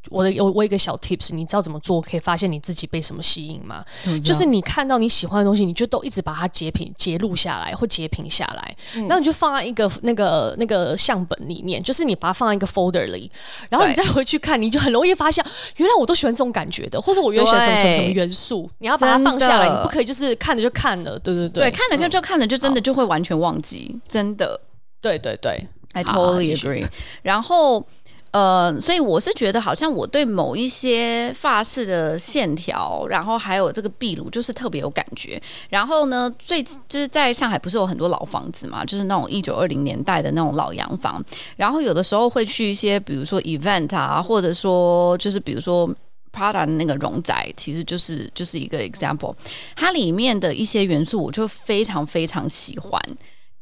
[0.09, 3.83] 我的我我有一个小 tips，你知道怎么做可以发现你自己被什么吸引吗？
[4.05, 13.29] 嗯、就是你看到你喜欢的东西，你就都一直把它截屏截录下来或截屏下来，嗯、然后你就放在一个那个那个相本里面，就是你把它放在一个 folder 里，
[13.69, 15.43] 然后你再回去看，你就很容易发现，
[15.77, 24.59] 原来我都喜欢这种感觉的，或者我原来喜欢什么什么什么元素，你要把它放下来，你不可以就是看着就看了，对对对，对，看了就就看了，就真的就会完全忘记，真的，
[25.01, 26.85] 对对对，I totally agree，
[27.21, 27.85] 然后。
[28.31, 35.41] 呃，所以我是觉得，好像我对某一些发饰的线条，然后还有这个壁炉，就是特别有感觉。
[35.69, 41.23] 然后呢，最就是在上海不是有很多老房子嘛，就是那种一九二零年代的那种老洋房。
[41.55, 45.89] 然后有的时候会去一些，比如说 event 啊，或者说就是比如说
[46.31, 49.33] Prada 的那个荣宅，其实就是就是一个 example。
[49.75, 53.01] 它里面的一些元素，我就非常非常喜欢，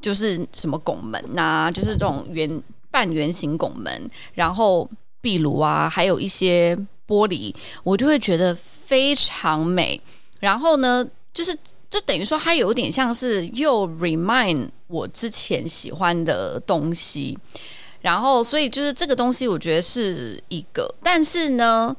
[0.01, 2.61] 就是什么拱门呐、就是这种圆。
[2.95, 6.73] 半圆形拱门，然后壁炉啊，还有一些
[7.05, 7.53] 玻璃，
[7.83, 9.99] 我就会觉得非常美。
[10.39, 11.53] 然后呢，就是
[11.89, 17.37] 就等于说，它有点像是又 remind 我之前喜欢的东西。
[17.99, 20.89] 然后，所以就是这个东西，我觉得是一个。
[21.03, 21.93] 但是呢，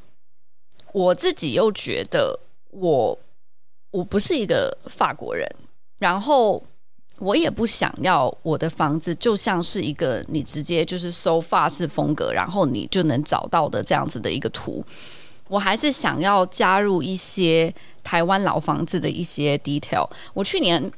[0.95, 3.19] 我自己又觉得我
[3.91, 5.47] 我不是一个法国人，
[5.99, 6.65] 然后。
[7.19, 14.85] 我也不想要我的房子就像是一个你直接就是搜法式风格，然后你就能找到的这样子的一个图。
[15.49, 20.07] 我还是想要加入一些台湾老房子的一些 detail。
[20.35, 20.91] 我去年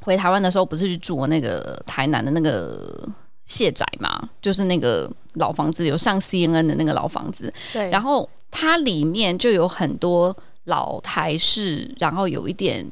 [0.00, 3.08] 回台湾的时候，不是去住我那个台南的那个
[3.44, 7.52] 谢宅嘛，就是那个老房子，有上 CNN 的那个老房子。
[7.72, 12.84] 对，然后它里面就有很多老台式，然后有一点。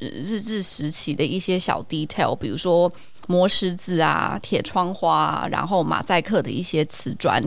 [0.00, 2.90] 日治时期的一些小 detail，比如说
[3.28, 7.42] 磨石子啊、铁窗花，然后马赛克的一些瓷砖，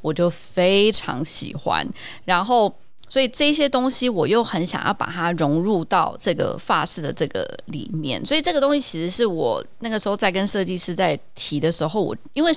[0.00, 1.86] 我就非常喜欢。
[2.24, 2.72] 然后，
[3.08, 8.24] 所以这些东西我又很想要把它融入到这个发饰的这个里面。
[8.24, 12.52] 所以这个东西其实是我那个时候在跟设计师在提的时候，我因为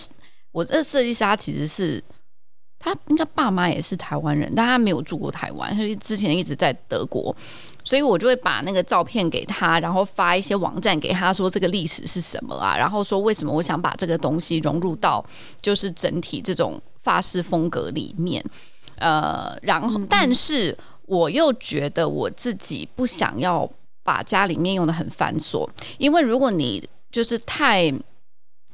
[0.52, 2.04] 我这设计师他其实是
[2.80, 7.36] 他应该爸妈也是台湾人，但他没有住过台湾，所以之前一直在德国。
[7.84, 15.26] 所以我就会把那个照片给他，然后发一些网站给他说这个历史是什么啊，然后说为什么我想把这个东西融入到
[15.62, 18.44] 就是整体这种法式风格里面，
[18.98, 23.70] 呃，然后但是我又觉得我自己不想要
[24.04, 25.66] 把家里面用的很繁琐，
[25.98, 27.90] 因为如果你就是太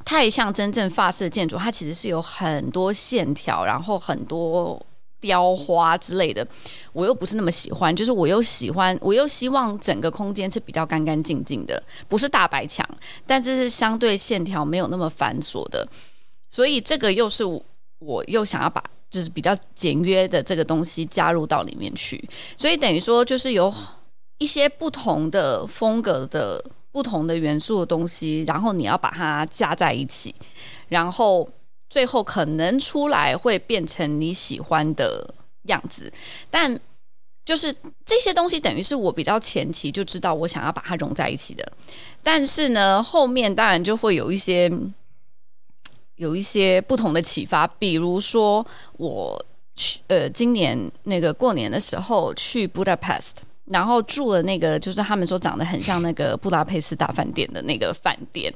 [0.06, 4.80] 太像真正法式建筑，它其实是有很多线条，然后很多。
[5.24, 6.46] 雕花之类的，
[6.92, 7.96] 我又不是那么喜欢。
[7.96, 12.86] 就是我又喜欢，我又希望整个空间是比较干干净净的，不是大白墙，
[13.26, 15.88] 但这是相对线条没有那么繁琐的。
[16.50, 17.46] 所以这个又是
[18.00, 22.22] 我又想要把就是比较简约的这个东西加入到里面去。
[22.58, 23.74] 所以等于说，就是有
[24.40, 26.62] 一些不同的风格的
[26.94, 30.34] 不同的元素的东西，然后你要把它加在一起，
[30.88, 31.50] 然后。
[31.90, 35.32] 最后可能出来会变成你喜欢的
[35.68, 36.12] 样子，
[36.50, 36.80] 但
[37.46, 37.72] 就是
[38.04, 41.72] 这些东西等于是我比较前期就知道我想要把它融在一起的，
[42.24, 44.72] 但是呢，后面当然就会有一些
[46.16, 53.34] 有一些不同的启发，比如说我去呃今年那个过年的时候去 Budapest，
[53.66, 58.54] 然后住了那个就是他们说长得很像那个布达佩斯大饭店的那个饭店，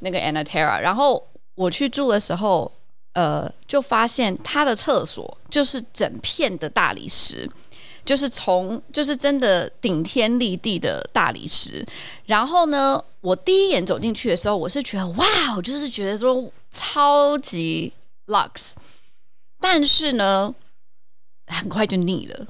[0.00, 1.22] 那个 Anaterra，然后。
[1.56, 2.68] 我去住的时候，
[3.12, 7.48] 呃，就发现他的厕所就是整片的大理石，
[8.04, 11.86] 就是从就是真的顶天立地的大理石。
[12.26, 17.92] 然后呢，我第一眼走进去的时候，我是觉得哇，我就是觉得说超级
[18.26, 18.72] lux，
[19.60, 20.52] 但是呢，
[21.46, 22.48] 很快就腻了。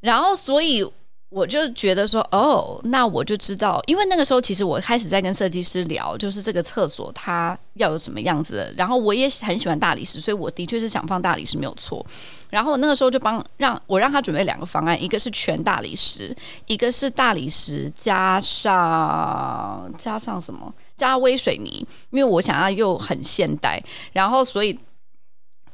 [0.00, 0.86] 然后所以。
[1.28, 8.72] 我就觉得说，哦，那我就知道，因为那个时候其实我开始在跟设计师聊，就是这个厕所它要有什么样子的。
[8.76, 12.04] 然后我也很喜欢大理石，所以我的确是想放大理石没有错。
[12.48, 16.34] 然后那个时候就帮让我让他准备两个方案，一个是全大理石，
[16.66, 23.82] 一个是大理石加上加上什么加微水泥，因为我想要又很现代。
[24.12, 24.78] 然后所以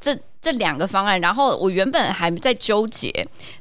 [0.00, 0.18] 这。
[0.42, 3.10] 这两个方案，然后我原本还在纠结，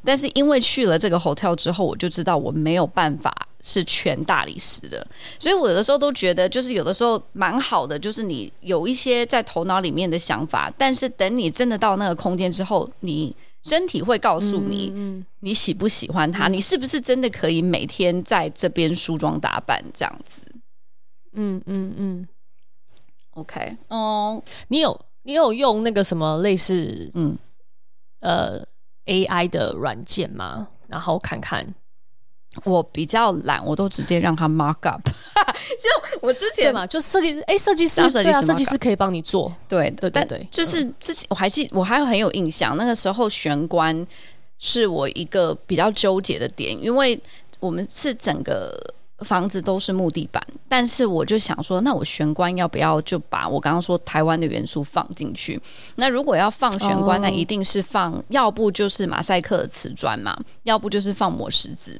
[0.04, 5.06] 但是因为去了这个 hotel 之后，我就知道我没有办法是全大理石的，
[5.40, 20.52] 所以我有的时候都觉得，就是有的时候蛮好的，就是你有一些在头脑里面的想法，但是等你真的到那个空间之后，你身体会告诉你，嗯，你喜不喜欢它，你是不是真的可以每天在这边梳妆打扮这样子？
[21.34, 22.28] 嗯嗯嗯
[23.36, 25.00] ，OK，嗯，你有。
[25.24, 27.38] 你有用那个什么类似嗯
[28.20, 28.66] 呃
[29.06, 30.68] AI 的软件吗？
[30.88, 31.74] 然后看看，
[32.64, 35.02] 我比较懒，我都直接让他 mark up。
[35.80, 39.52] 就我之前嘛，就设计师哎，设计师对啊，设计师可以帮你做。
[39.68, 44.06] 对对对对，就是之前我还记，我还很有印象，那个时候玄关
[44.58, 47.20] 是我一个比较纠结的点，因为
[47.60, 48.76] 我们是整个。
[49.22, 55.60] 房子都是木地板，但是我就想说，那我玄关要不要就把我刚刚说台湾的元素放进去？
[55.96, 62.00] 那如果要放玄关，那一定是放，要不就是马赛克的瓷砖嘛，要不就是放磨石子。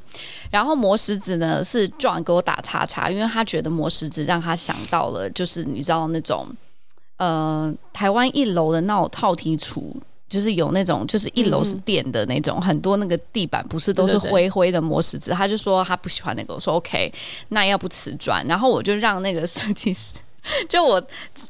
[0.50, 6.48] 然后磨石子呢，是 John 给我打叉叉，因为他觉得磨石子让他想到了，就是你知道那种，
[7.18, 9.96] 呃，台湾一楼的那种套体厨。
[10.32, 17.12] 就是有那种，就是一楼是电的那种，嗯、很多那个地板不是都是灰灰的磨石子，他就说他不喜欢那个，我说 OK，
[17.50, 20.14] 那要不瓷砖，然后我就让那个设计师，
[20.70, 21.04] 就我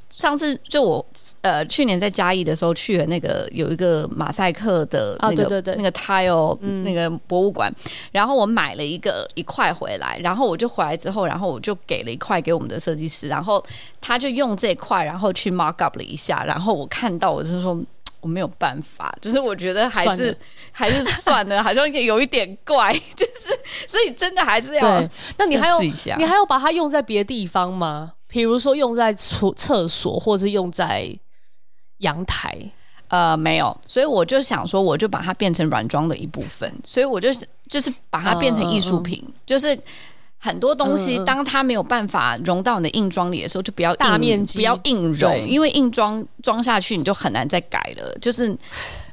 [0.09, 1.05] 上次就我
[1.41, 5.75] 呃去年在嘉义的时候去了那个有一个马赛克的那个、哦、对对对。
[5.75, 7.71] 那个 tile、嗯、那个博物馆，
[8.11, 13.63] 然后我买了一个一块回来，然后我就回来之后，然后我就给了一块给我们的设计师，然后
[14.01, 17.79] 他就用这块，然后去 mark up 了一下，然后我看到我就是说。
[18.21, 20.35] 我没有办法， 就是我觉得还是
[20.71, 23.49] 还是算了，好像有一点怪， 就是
[23.87, 24.81] 所以真的还是要。
[24.99, 25.81] 对，那你还有
[26.17, 28.13] 你还要把它用在别的地方吗？
[28.27, 31.13] 比如说用在厕厕所，或者是用在
[31.97, 32.57] 阳台？
[33.09, 39.77] 呃，没有，所以我就想说，我就把它变成软装的一部分，所以我就是就是把它变成艺术品，嗯、就是。
[40.43, 48.57] 很多东西，当它没有办法融到你的硬装里的时候，就不要大面积，不要硬融，因为硬装装下去你就很难再改了，就是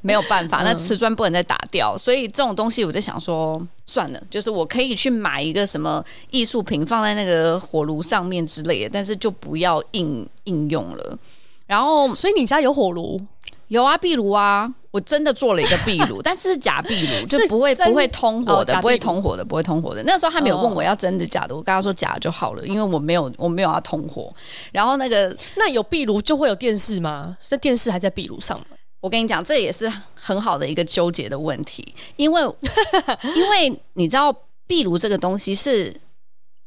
[0.00, 0.62] 没有办法。
[0.62, 11.18] 那瓷砖不能再打掉，所以这种东西我就想说，算了，就是我可以去买一个什么艺术品放在那个火炉上面之类的，但是就不要硬应用了。
[11.66, 13.20] 然后，所以你家有火炉？
[13.68, 20.02] 有啊，壁炉啊，我真的做了一个壁炉， 但是是假壁炉，就不会不会通火的，不会通火的，不会通火的。
[20.04, 24.34] 那个时候他没有问我要真的假的，我跟他说假就好了，因为我没有我没有要通火。
[24.72, 27.36] 然后那个那有壁炉就会有电视吗？
[27.50, 28.66] 那电视还在壁炉上吗？
[29.00, 32.42] 我跟你讲，这也是很好的一个纠结的问题，因为
[33.36, 34.34] 因为你知道
[34.66, 35.94] 壁炉这个东西是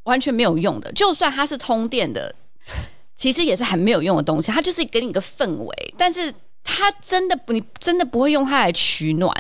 [0.04, 2.34] 完全没有用的，就算它是通电的，
[3.18, 6.32] 其实也是很没有用的东西，它就是给你一个氛围，但是。
[6.64, 9.34] 它真的不，你真的不会用它来取暖，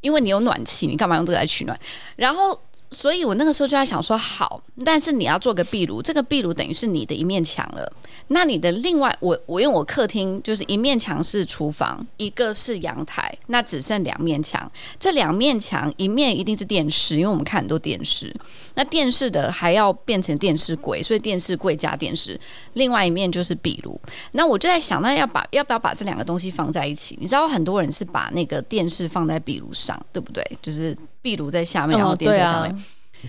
[0.00, 1.78] 因为你有暖气，你干嘛用这个来取暖？
[2.16, 2.60] 然后。
[2.92, 7.90] 所以我那个时候就在想说，好，但是你要做个壁炉，这个壁炉等于是你的一面墙了。
[8.28, 14.70] 那你的另外，我我用我客厅就是一面墙是厨房，一个是阳台，那只剩两面墙。
[15.00, 18.34] 这两面墙一面一定是电视，因为我们看很多电视。
[18.74, 22.38] 那电视的还要变成电视柜，所以电视柜加电视。
[22.74, 24.00] 另外一面就是壁炉。
[24.32, 27.18] 那我就在想，那要把要不要把这两个东西放在一起？
[27.20, 30.42] 你知道很多人是把那个电视放在壁炉上，对不对？
[30.62, 30.96] 就是。
[31.22, 32.76] 壁炉在下面，然后电视在上面，哦，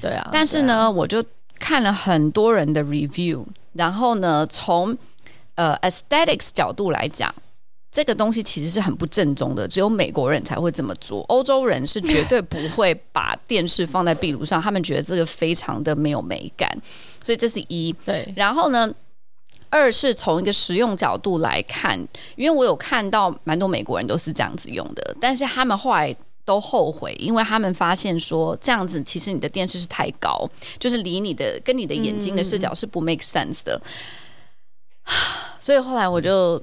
[0.02, 0.30] 对啊，对啊。
[0.34, 1.24] 但是呢，我就
[1.60, 4.98] 看了很多人的 review，然后呢，从
[5.56, 7.34] 呃 aesthetics 角度来讲，
[7.92, 16.68] 这个东西其实是很不正宗的，只有美国人才会这么做，欧洲人是绝对不会把电视放在壁炉上，他们觉得这个非常的没有美感，
[17.24, 17.94] 所以这是一。
[18.04, 18.92] 对，然后呢，
[19.70, 22.00] 二是从一个实用角度来看，
[22.36, 26.14] 因为我有看到蛮多美国人都是这样子用的，但是他们后来。
[26.46, 33.80] 都后悔，因为他们发现说这样子其实你的电视是太高，就是离你的跟你的眼睛的视角是不 make sense 的。
[35.06, 35.12] 嗯、
[35.60, 36.62] 所以后来我就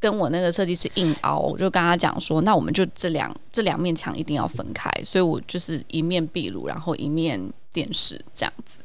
[0.00, 7.40] 跟我那个设计师硬凹，我就跟他讲说，那我们就这两这两面墙一定要分开，所以我就是一面壁炉，然后一面
[7.72, 8.82] 电视这样子。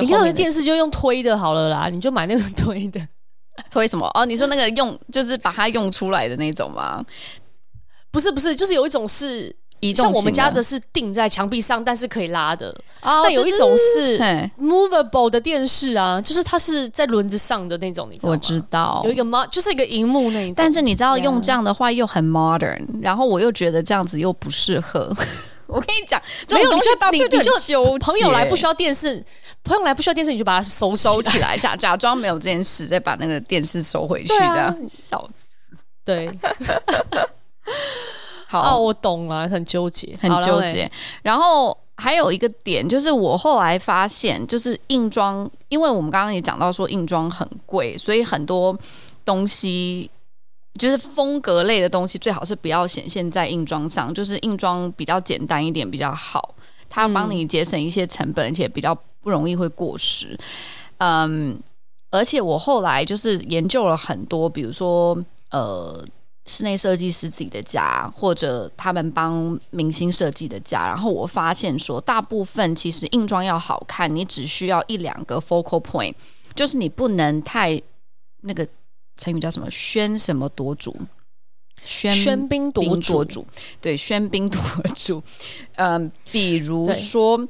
[0.00, 3.00] 你看我的电视就用推的好了啦，你就买那个推的，
[3.72, 4.06] 推什么？
[4.12, 7.02] 哦，你说那个用就是把它用出来的那种吗？
[8.10, 9.56] 不是不是，就是有一种是。
[9.94, 12.78] 像我们家的是钉在墙壁上，但是可以拉的。
[13.02, 14.18] 那、哦、有一种是
[14.60, 18.32] movable 的电视啊，就是它是在轮子上的那种，你知道吗？
[18.32, 20.54] 我知道，有一个 mo 就是一个荧幕那一种。
[20.56, 25.10] 但是你知道用这样的话又很 modern，然后我又觉得这样子又不适合。
[25.66, 26.20] 我跟你讲，
[26.50, 29.24] 没有东西到最后你就朋友来不需要电视，
[29.64, 35.46] 朋友来不需要电视，你就把它收收起来， 假假装没有这件事，再把那个电视收回去，这样笑死。
[36.04, 36.30] 对。
[38.52, 40.90] 好哦，我懂了，很纠结，很纠结。
[41.22, 48.76] 然后还有一个点就是，我后来发现，就是硬装，因为我们刚刚也讲到说硬装很贵，所以很多
[49.24, 50.10] 东西
[50.78, 56.54] 就是风格类的东西，最好是不要显现在硬装上，就是硬装比较简单一点比较好，
[56.90, 60.38] 它帮你节省一些成本，而且比较不容易会过时。
[60.98, 61.58] 嗯，
[62.10, 65.16] 而且我后来就是研究了很多，比如说
[65.50, 66.04] 呃。
[66.46, 76.14] 室内设计师自己的家，或者他们帮明星设计的家，然后我发现说，大部分其实硬装要好看，你只需要一两个 focal point，
[76.54, 77.80] 就是你不能太
[78.40, 78.66] 那个
[79.16, 80.96] 成语叫什么“喧什么夺主”，
[81.86, 83.46] 喧喧宾夺主，
[83.80, 84.60] 对，喧宾夺
[84.94, 85.22] 主。
[85.76, 87.48] 嗯，比如说。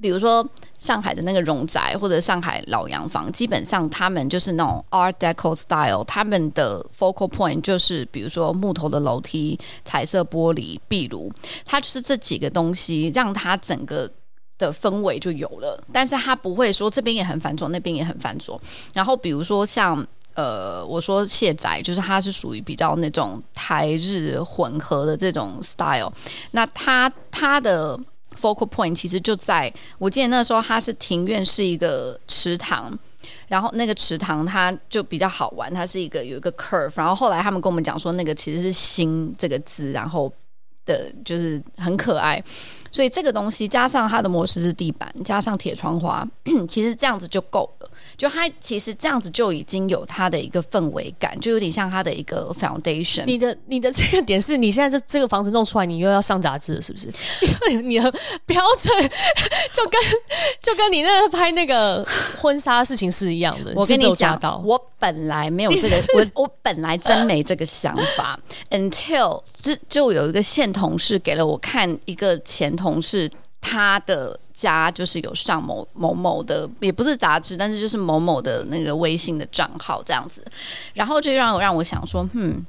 [0.00, 0.46] 比如说
[0.78, 11.32] 上海的那个荣宅或者上海老洋房，基本上他们就是那种 Art Deco style，他们的 focal point 就是比如说木头的楼梯、彩色玻璃、壁炉，
[11.64, 14.10] 它就是这几个东西，让它整个
[14.58, 15.82] 的氛围就有了。
[15.92, 18.58] 但是它不会说这边也很繁琐，那边也很繁琐。
[18.92, 26.12] 然后比如说像呃，我说谢宅，就是它是属于比较那种台日混合的这种 style，
[26.50, 27.98] 那它它的。
[28.36, 32.96] Focal point 其实就在我记得那时候，它是庭院是一个池塘，
[33.48, 40.32] 然后那个池塘它就比较好玩，它是一个有一个 curve，然后后来他们跟我们讲说那个其实是心这个字，然后
[40.84, 42.42] 的就是很可爱，
[42.92, 46.26] 所以这个东西加上它的模式是地板，加上铁窗花，
[46.68, 47.90] 其实这样子就够了。
[48.16, 53.24] 就它其实这样子就已经有它的一个氛围感，就有点像它的一个 foundation。
[53.26, 57.08] 你的你的这个点是你现在这这个房子弄出来，你又要上杂志了，是不是？
[57.42, 58.10] 因 为你的
[58.46, 59.10] 标准
[59.72, 60.00] 就跟
[60.62, 62.06] 就跟你那个拍那个
[62.36, 63.72] 婚纱事情是一样的。
[63.76, 68.38] 我跟你讲，我本来没有这个，我我本来真没这个想法，
[68.70, 73.30] until 这就有一个现同事给了我看一个前同事。
[73.68, 80.44] 他的家就是有上某某某的，也不是杂志，但是就是某某的那个微信的账号这样子，
[80.94, 82.64] 然后就让我让我想说，嗯，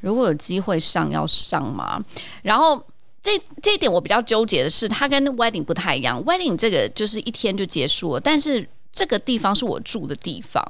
[0.00, 2.00] 如果有机会上，要上吗？
[2.42, 2.80] 然后
[3.20, 10.64] 这这一点我比较纠结的是，它跟 wedding 不太一样，wedding 这个就是一天就结束了，但是这个地方是我住的地方，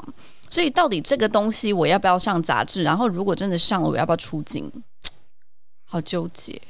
[0.48, 2.82] 所以到底这个东西我要不要上杂志？
[2.82, 4.72] 然后如果真的上了，我要不要出镜？
[5.84, 6.60] 好纠结。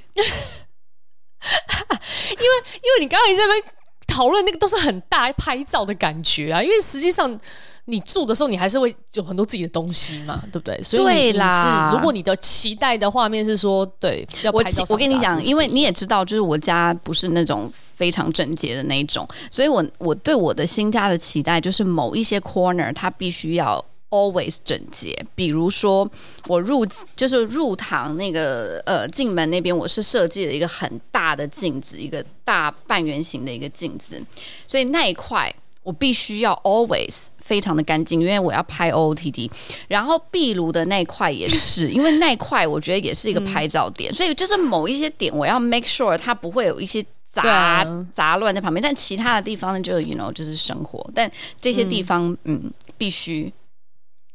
[2.30, 3.64] 因为，因为你刚刚在那边
[4.06, 7.38] 讨论那个都是很大拍照的感觉啊，因为实际上
[7.86, 10.80] 你住的时候，你还是会有很多自己的东西嘛，对不对？
[10.82, 23.84] 所以对啦，如果你的期待的画面是说，对，要拍照，我我跟你讲，因为你也知道，就是我家不是那种非常整洁的那一种，所以我我对我的新家的期待就是某一些 corner 它必须要。
[24.10, 26.08] Always 整洁，比如说
[26.46, 26.84] 我入
[27.16, 34.20] 就是入堂那个呃进门那边，我是设计了一个很大的镜子，一个大半圆形的一个镜子，
[34.66, 35.52] 所以那一块
[35.82, 39.50] 我必须要 always 非常的干净，因为我要拍 OOTD。
[39.88, 47.00] 然后壁炉的那一块也是， 因为那一块我觉得也是一个拍照点，嗯、所以就是某一些点我要 make sure 它不会有一些
[47.32, 51.30] 杂、啊、杂乱在旁边，但其他的地方呢，就 you know 就是生活，但
[51.60, 53.52] 这些地方嗯，嗯必须。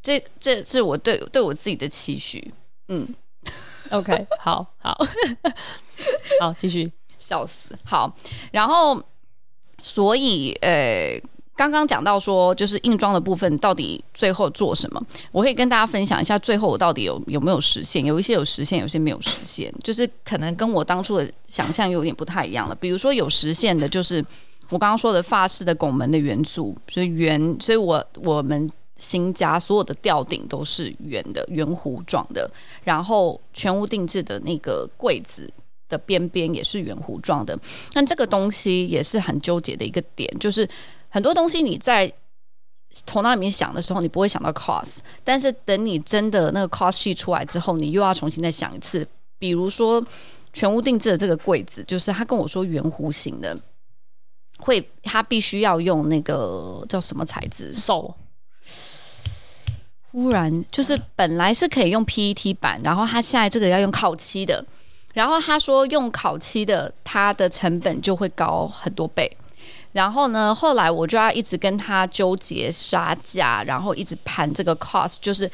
[0.06, 2.54] 这这是我对对我自己的期许，
[2.86, 3.08] 嗯
[3.90, 4.96] ，OK， 好好
[6.40, 6.88] 好，继续
[7.18, 8.14] 笑死，好，
[8.52, 9.02] 然后
[9.80, 11.20] 所以呃，
[11.56, 15.04] 刚刚讲到说，就是硬装的部分到底最后做什么？
[15.32, 18.04] 我可以跟大家分享一下，最后我到底有有没有实现？
[18.04, 22.74] 有一些有实现，有些没有实现，就是可能跟我当初的想象有点不太一样了。
[22.76, 24.24] 比如说有实现的，就是
[24.68, 28.70] 我刚刚说的发式的拱门的圆柱，所以圆，所以我我们。
[28.96, 32.50] 新家所有的吊顶都是圆的，圆弧状的，
[32.82, 35.52] 然后全屋定制的那个柜子
[35.88, 37.58] 的边边也是圆弧状的。
[37.92, 40.68] 那这个东西也是很纠结的一个点，就是
[41.08, 42.10] 很多东西你在
[43.04, 49.06] 头脑里面想的时候，你不会想到 cost，但是等你真的那个 cost sheet 出来之后，你又要重新再想一次。
[49.38, 50.02] 比如说
[50.54, 53.54] 全屋定制的这个柜子，就是他跟我说圆弧形的，
[54.58, 57.70] 会他必须要用那个叫什么材质？
[57.74, 58.14] 手。
[60.16, 64.64] 突然就是本来是可以用 PET 板，然后他现在这个要用烤漆的，
[65.12, 69.30] 然后他说用烤漆的，它的成本就会高很多倍。
[69.92, 75.50] 然后呢，后来我就要一直跟他纠结杀价，然后一直盘这个 cost，就是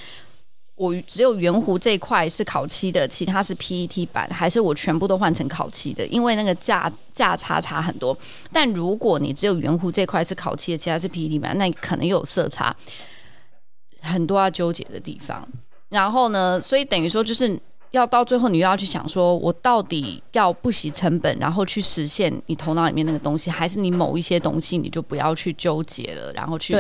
[0.76, 6.06] 我只有圆弧这块是烤漆的，其他是 PET 板，还是我全部都换成烤漆的？
[6.06, 8.16] 因为那个价价差差很多。
[8.52, 12.72] 但如果你只有圆弧这块是烤漆的，其他是 PET 板，那可能又有色差。
[14.02, 15.46] 很多要纠结的地方，
[15.88, 17.58] 然后呢，所以等于说就是
[17.92, 26.74] 要到最后，你又要去想说，我到底要不惜成本，然后去实现你头脑里面那个东西，还是你某一些东西你就不要去纠结了，然后去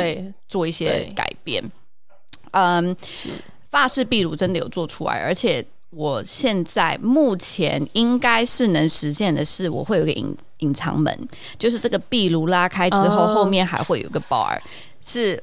[0.48, 1.62] 做一些改变。
[2.50, 3.30] 嗯，是
[3.70, 14.58] 发式壁炉真的有做出来，而且我现在目前应该是能实现的是，我会有个隐隐藏门，就是这个壁炉拉开之后，哦、后面还会有个 bar
[15.00, 15.40] 是。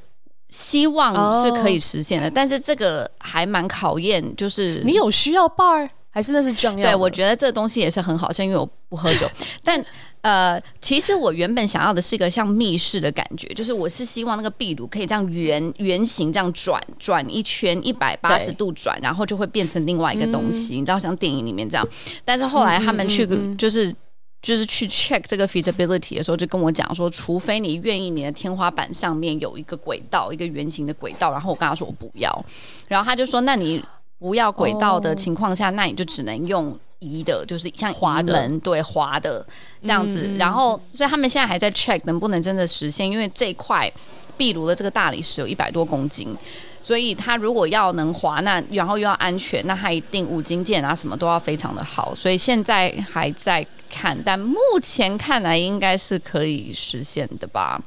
[0.50, 2.34] 希望是可以实现的，oh.
[2.34, 6.90] 但是这个还蛮考验，就是你有需要伴儿还是那是重要？
[6.90, 9.30] 对，我觉得这个东西也是很好，像因为我不喝酒，
[9.64, 9.84] 但
[10.22, 21.88] 呃，其实我原本想要的是一个像密室的感觉，就是我是希望那个壁炉可以这样圆圆形这样转转一圈一百八十度转，然后就会变成另外一个东西，嗯、你知道像电影里面这样。
[22.26, 23.96] 但是后来他们去就是。
[24.42, 32.46] 就是去 check 这个 feasibility 的时候，就跟我讲说，除非你愿意你的天花板上面有一个轨道，一个圆形的轨道，然后我跟他说我不要，
[32.88, 33.84] 然后他就说，那你
[34.18, 39.46] 不要轨道的情况下，哦、那你就只能用移的，就是像滑门对滑的
[39.82, 40.24] 这样子。
[40.26, 43.92] 嗯、然后，所以他们现在还在 check 能不能真的实现，因为这块
[44.38, 46.34] 壁炉的这个大理石有一百多公斤。
[46.82, 52.14] 所以他如果要能滑，那然后又要安全，那他一定五金件啊什么都要非常的好。
[52.16, 57.82] 所以现在还在看，但目前看来应该是可以实现的吧。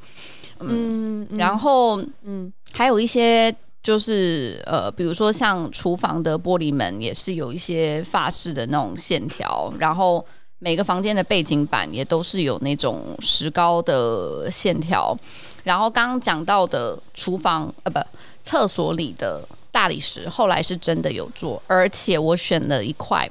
[0.61, 10.24] 嗯，嗯然后嗯，还有一些就是呃，比如说像厨房的玻璃门也是有一些法式的那种线条，然后
[10.61, 15.18] 每个房间的背景板也都是有那种石膏的线条，
[15.64, 17.99] 然后刚刚讲到的厨房呃不
[18.43, 23.28] 厕所里的大理石，后来是真的有做，而且我选了一块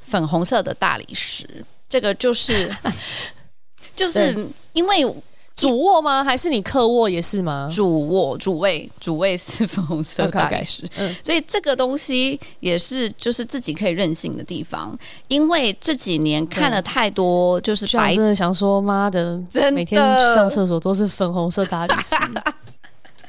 [0.00, 2.74] 粉红色的大理石，这个就是
[3.94, 4.36] 就是
[4.72, 5.04] 因为。
[5.56, 6.22] 主卧吗？
[6.22, 7.66] 还是你客卧也是吗？
[7.74, 14.94] 主卧、主卫、主卫是粉红色大理石，嗯，所以这个东西也是就是自己可以任性的地方。
[15.28, 19.40] 因为这几年看了太多，就是白真的想说，妈的，
[19.72, 19.98] 每天
[20.34, 22.14] 上厕所都是粉红色大理石，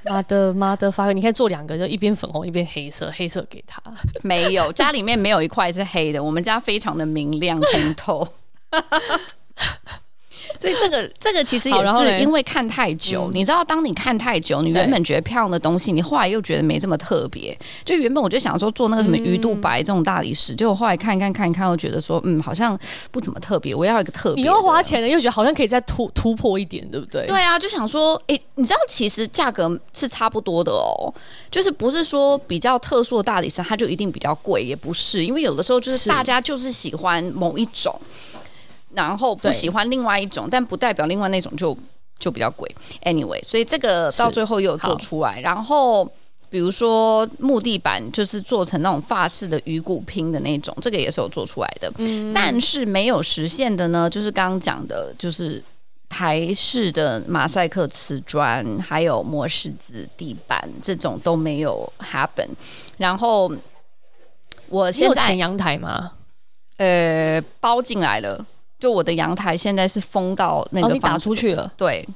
[0.10, 3.82] 妈的妈的，发哥，你可以做两个，就一边粉红一边黑色，黑色给他。
[4.24, 8.28] 没有，家里面没有一块是黑的，我们家非常的明亮通透。
[10.62, 17.58] 所以这个这个其实也是因为看太久，你知道，当你看太久，你原本觉得漂亮的东西，你后来又觉得没这么特别。
[17.86, 22.78] 就原本我就想说做那个什么鱼肚白这种大理石，结果后来看一看看一看，又觉得说嗯，好像
[23.12, 23.76] 不怎么特别。
[23.76, 27.26] 我要一个特别，你又花钱了，又觉得好像可以再突突破一点，对不对？
[27.28, 31.14] 对啊，就想说，哎，你知道其实价格是差不多的哦，
[31.52, 37.94] 就是不是说比较特殊的大理石它就一定比较贵，也不是，因为有的时候就是大家就是喜欢某一种。
[38.94, 41.78] 然后不喜欢另外一种，但不代表另外那种就
[42.18, 42.74] 就比较贵。
[43.04, 45.42] Anyway，所以这个到最后又有做出来。
[45.42, 46.06] 然后
[46.50, 51.92] 比如说木地板，就是做成那种法式的鱼骨拼的那种，这个也是有做出来的。
[51.98, 55.62] 嗯，但是没有实现的呢，就是刚刚讲的，就是
[56.08, 62.48] 台式的马赛克瓷砖，还有磨石子地板这种都没有 happen。
[62.98, 63.52] 然后
[64.70, 66.14] 我现在有前阳台吗？
[66.78, 68.46] 呃，包进来了。
[68.80, 71.72] 就我的阳台现在是封到那个，你打出去了。
[71.76, 72.08] 对，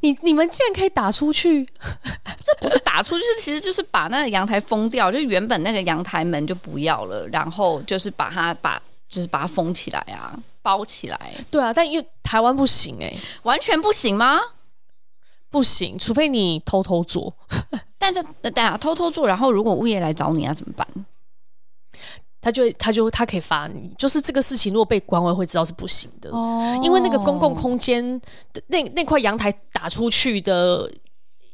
[0.00, 1.64] 你你们竟然可以打出去？
[2.44, 10.32] 这不是打出去，是其实就是把那个阳台封掉，就原本那个阳台门就不要了，然后就是把它把就是把它封起来啊，
[10.62, 11.18] 包起来。
[11.50, 14.40] 对啊，但因为台湾不行哎、欸，完全不行吗？
[15.50, 17.34] 不行，除非你偷偷做。
[17.98, 20.86] 但是等下偷偷做，然后如果物业来找你要怎么办？
[22.40, 28.18] 他就他就他可以罚你，就是这个事情如果被管委会知道是不行的，哦，因为那个公共空间
[28.52, 30.90] 的那那块阳台打出去的，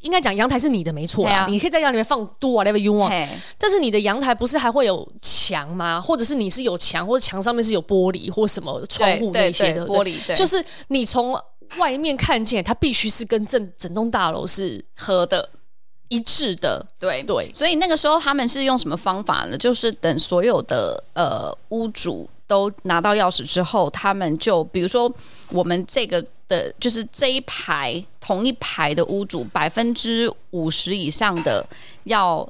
[0.01, 3.29] 应该讲阳台是你的没错啊，你可以在家里面放 do whatever you want，
[3.59, 6.01] 但是你的阳台不是还会有墙吗？
[6.01, 9.87] 或者是你是有墙，或者墙上面是有玻璃或什么窗户那些的？
[9.87, 11.37] 玻璃，就是你从
[11.79, 15.49] 外面看见，它必须是跟整整栋大楼是合的。
[16.09, 19.59] 一致的，对对，所以那个时候他们是用什么方法呢？
[19.59, 25.13] 就是等所有的呃屋主都拿到钥匙之后，他们就比如说
[25.51, 31.67] 我们这个的，就是这一排同一排的屋主百分之五十以上的
[32.05, 32.49] 要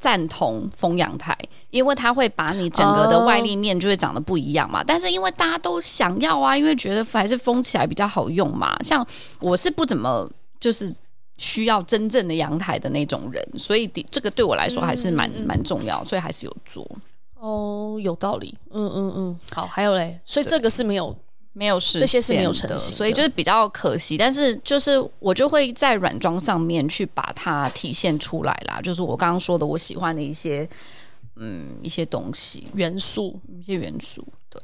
[0.00, 1.36] 赞同封阳台，
[1.70, 4.82] 因为它会把你整个的外立面就会长得不一样嘛。
[4.84, 8.76] 但是因为大家都想要啊，因为觉得还是封起来比较好用嘛。
[8.82, 9.06] 像
[9.38, 10.28] 我是不怎么
[10.58, 10.92] 就是。
[11.38, 16.88] 需要真正的阳台的那种人，所以这个对我来说还是蛮蛮、嗯、重要，所以还是有做。
[17.34, 18.56] 哦，有道理。
[18.70, 21.14] 嗯嗯嗯，好，还有嘞，所以这个是没有
[21.52, 24.16] 没有实，这些是没有成型，所以就是比较可惜。
[24.16, 30.66] 但是就是我就会在软装上面去把它体现出来啦，就是我刚刚说的我喜欢的一些
[31.36, 34.60] 嗯一些东西元素，一些元素，对。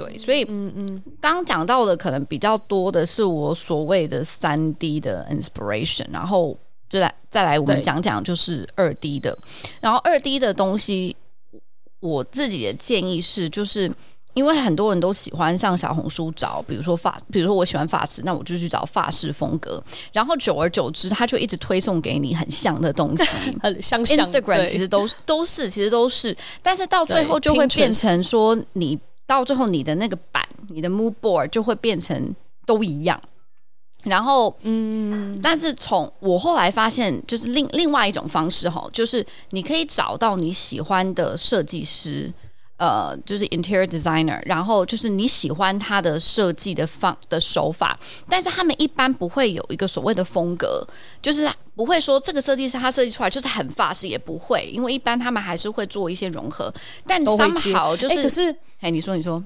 [0.00, 6.56] 对，所以嗯嗯，刚刚讲到的可能比较多的是我所谓的三 D 的 inspiration，然后
[6.88, 9.36] 就来再来我们讲讲就是二 D 的，
[9.78, 11.14] 然后二 D 的东西，
[12.00, 13.92] 我自己的建议是，就是
[14.32, 19.84] 因为很多人都喜欢上小红书找，比如说发，比如说我喜欢发饰，那我就去找发饰风格，
[20.14, 24.16] 然后久而久之，他就一直推送给你很像的东西， 很相像。
[24.26, 28.98] Instagram 其实都都是，其实都是，但是到最后就会变成说你。
[29.30, 32.34] 到最后，你的那个板，你的 move board 就会变成
[32.66, 33.22] 都一样。
[34.02, 42.32] 然后，嗯，但是从我后来发现，就是另另外一种方式哈，就是你可以找到你喜欢的设计师。
[42.80, 50.82] 呃，就是 interior designer，然后就是你喜欢他的设计的方的手法，但是他们一般不会有一个所谓的风格，
[51.20, 56.72] 就是不会说这个设计师他设计出来就是很法式，也不会，因为一般他们还是会做一些融合，
[57.06, 59.44] 但 somehow 就是，欸、可是，哎，你说，你说，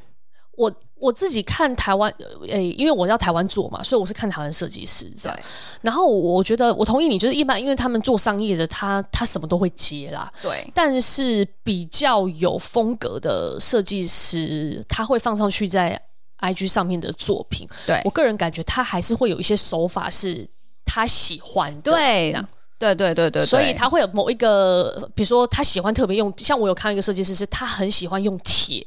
[0.57, 0.73] 我。
[0.97, 2.11] 我自己看台湾，
[2.47, 5.39] 诶、欸，因为我要台湾做嘛，所以我是看台湾设计师这样。
[5.83, 10.33] 然后我觉得我同意你，就是一般，因为他们做商业的，他他什么都会接啦。
[10.41, 10.67] 对。
[10.73, 16.01] 但是比较有风格的设计师，他会放上去在
[16.39, 20.49] IG 上面的作品，对我个人感觉他还是会有一些手法是
[20.87, 22.49] 他喜欢的，对这样。
[22.79, 28.85] 对对对对，所以他会有某一个，比如说他喜欢特别用，像我有看一个设计师，是他很喜欢用铁，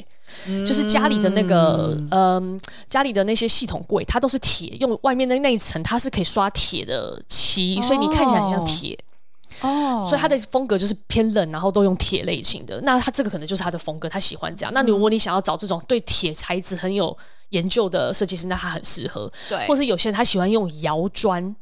[0.47, 2.57] 嗯、就是家里的那个，嗯、呃，
[2.89, 8.97] 家里的那些系统柜，它都是铁，用外面的那一层，它是可以刷铁的漆，所以你看起来很像铁。
[9.61, 12.79] 哦，所以他的风格就是偏冷，然后都用铁类型的。
[12.81, 14.71] 那他这个可能就是他的风格，他喜欢这样。
[14.71, 17.17] 那如果你想要找这种对铁材质很有
[17.49, 19.31] 研究的设计师，那他很适合。
[19.49, 21.55] 对，或是有些人他喜欢用窑砖。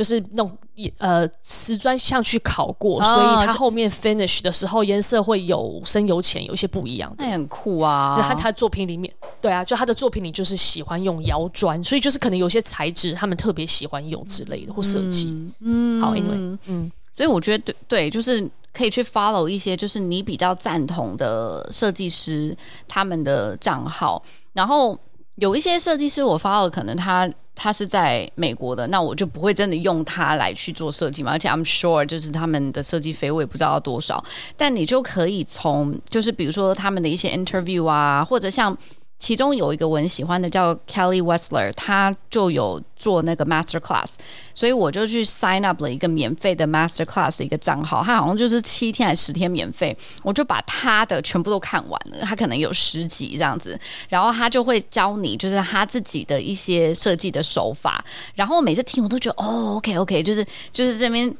[0.00, 0.56] 就是那种
[0.96, 7.16] 呃瓷砖上去烤过，哦、所以它后面 finish 的时候颜色会有深有浅，有一些不一样的。
[7.18, 8.16] 那很酷啊！
[8.18, 15.26] 那他他作品里面，对啊，就他的作品里就是喜欢用窑砖，所以就是可能有些材质他们特别喜欢用之类的或设计。
[15.60, 22.56] 嗯，好，因为嗯，所以我觉得对对，就是可以去 follow 一些就是你比较赞同的设计师
[22.88, 24.22] 他们的账号，
[24.54, 24.98] 然后
[25.40, 27.28] 有一些设计师我发到可能他。
[27.62, 31.32] 他是在美国的，那我就不会真的用它来去做设计嘛。
[31.32, 34.24] 而且 I'm sure 就是他们的设计费我也不知道多少，
[34.56, 38.74] 但你就可以从就是比如说他们的一些 interview 啊，或者像。
[39.20, 44.14] 其中有一个我很喜欢的叫 Kelly Westler，他就有做那个 Master Class，
[44.54, 58.02] 所以我就去 sign up 了一个免费的 Master Class 的一个账号，他好像就是七天还是十天免费，我就把他的全部都看完了，他可能有十集这样子，然后他就会教你就是他自己的一些设计的手法，
[58.34, 60.42] 然后每次听我都觉得哦，OK OK，就是
[60.72, 61.36] 就是这边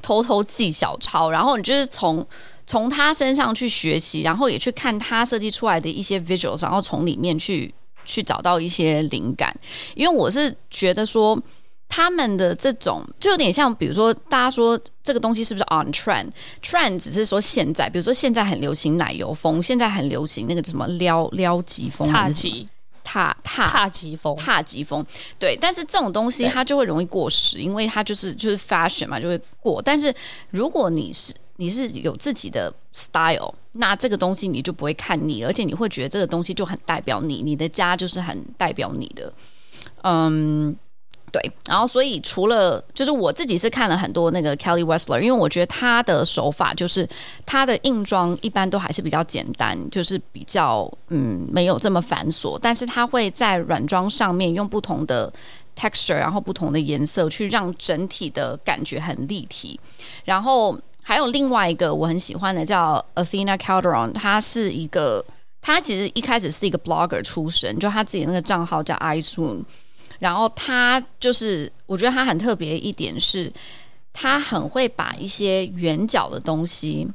[0.00, 2.24] 偷偷记小抄，然后你就是从。
[2.70, 9.52] 从他身上去学习，然后也去看他设计出来的一些 visuals，然后从里面去去找到一些灵感。
[9.96, 11.36] 因为我是觉得说，
[11.88, 22.68] 他们的这种就有点像，比如说大家说这个东西是不是 on trend？trend 只是说现在，比如说现在很流行奶油风，现在很流行那个什么撩撩级风，差级
[23.02, 25.04] 踏踏侘寂风，侘寂风。
[25.40, 29.82] 对，但是这种东西它就会容易过时，因为它就是就是 fashion 嘛，就会过。
[29.82, 30.14] 但是
[30.50, 39.30] 如果你是你是有自己的 style，那这个东西你就不会看腻，而且你会觉得这个东西就很代表你，你的家就是很代表你的。
[40.02, 40.74] 嗯，
[41.30, 41.52] 对。
[41.66, 47.06] 然后，所以除了就是我自己是看了很多那个 Kelly Westler，因为我觉得他的手法就是
[47.44, 55.30] 他的硬装一般都还是比较简单，就是比较嗯没有这么繁琐，但是他会在软装上面用不同的
[55.76, 59.78] texture，然后不同的颜色去让整体的感觉很立体，
[60.24, 60.74] 然后。
[61.10, 65.24] 还有另外一个我很喜欢的叫 Athena Calderon，他是一个，
[65.60, 69.64] 他其实一开始是一个 blogger 出身，就他自己那个账号叫 iSwoon，
[70.20, 73.52] 然后他就是我觉得他很特别一点是，
[74.12, 77.08] 他很会把一些圆角的东西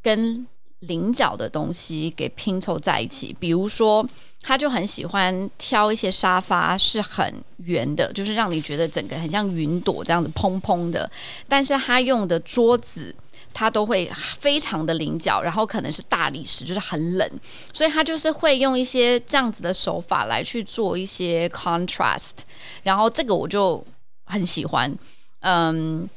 [0.00, 0.46] 跟
[0.78, 4.08] 菱角的东西给拼凑在一起，比如说
[4.40, 11.10] 他就很喜欢挑一些沙发是很圆的，就是让你觉得整个很像云朵这样子蓬蓬的，
[11.48, 13.12] 但是他用的桌子。
[13.52, 17.28] 它都会非常的棱角，然后可能是大理石，就是很冷，
[17.72, 22.38] 所以他就是会用一些这样子的手法来去做一些 contrast，
[22.82, 23.84] 然后这个我就
[24.24, 24.96] 很喜欢，
[25.40, 26.08] 嗯。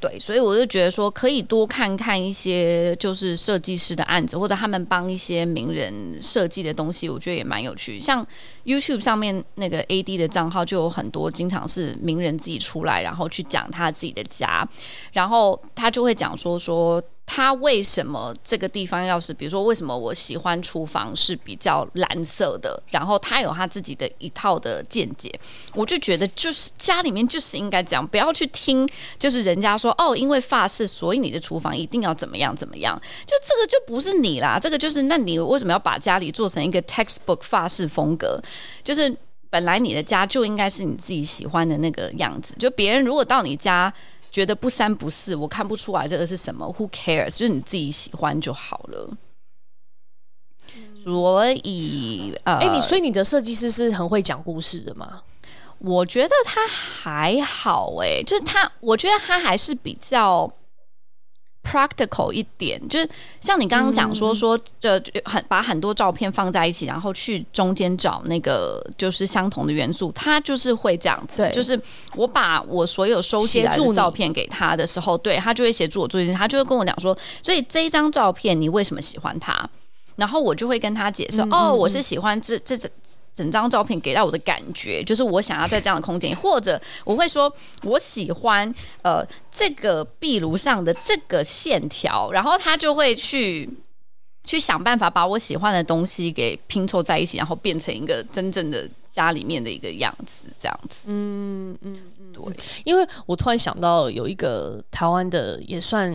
[0.00, 8.00] 对，所以我就觉得说，可以多看看一些就是设计师的案子，或者他们帮一些名人设计的东西，我觉得也蛮有趣。
[8.00, 8.26] 像
[8.64, 14.66] YouTube 上面那个 AD 的账号就有很多，经常是名人自己出来，然后去讲他自己的家，
[15.12, 17.02] 然后他就会讲说说。
[17.32, 22.82] 他为什么这个地方要是，比如说为什么我喜欢厨房是比较蓝色的？
[22.90, 25.32] 然后他有他自己的一套的见解，
[25.72, 28.84] 我就觉得就是家里面就是应该这样，不要去听
[29.16, 38.42] 就是人家说哦，因为法式，所以你的厨房一定要怎么样怎么样，就这个就不是你啦，这个就是那你为什么要把家里做成一个 textbook 法式风格？
[38.82, 39.16] 就是
[39.48, 43.94] 本来你的家就应该是你自己喜欢的那个样子，就别人如果到你家。
[44.30, 46.66] 觉得不三不四，我看不出来这个是什么。
[46.78, 47.36] Who cares？
[47.36, 49.16] 就是你自己喜欢就好了。
[50.74, 55.22] 嗯、所以，呃，哎，你所以你的设计师是很会讲故事的吗？
[55.78, 60.52] 我觉得他还好，哎，就是他，我觉得他还是比较。
[61.62, 63.08] Practical 一点，就是
[63.40, 71.48] 像你刚刚讲说说，呃，很把很多照片放在一起，然后去中间找那个就是相同的元素，他就是会这样子。
[71.52, 71.80] 就是
[72.16, 79.68] 我把我所有收集来的照片给他的时候，对，他就会协助我做一件事，他就会跟我讲说，所以这一张照片你为什么喜欢它？
[80.16, 82.88] 然后我就会跟他解释，嗯嗯嗯哦，我是喜欢这这这。
[83.40, 87.50] 整张照片给到我的感觉，就是我想要在这样的空间，或者我会说
[87.84, 93.66] 我喜欢呃这个壁炉上的这个线条，然后他就会去
[94.44, 101.04] 去想办法把我喜欢的东西给拼凑在一起，然后变成一个真正的家里面的一个样子，这样子。
[101.06, 106.14] 嗯嗯嗯，对，因为我突然想到有一个台湾的也算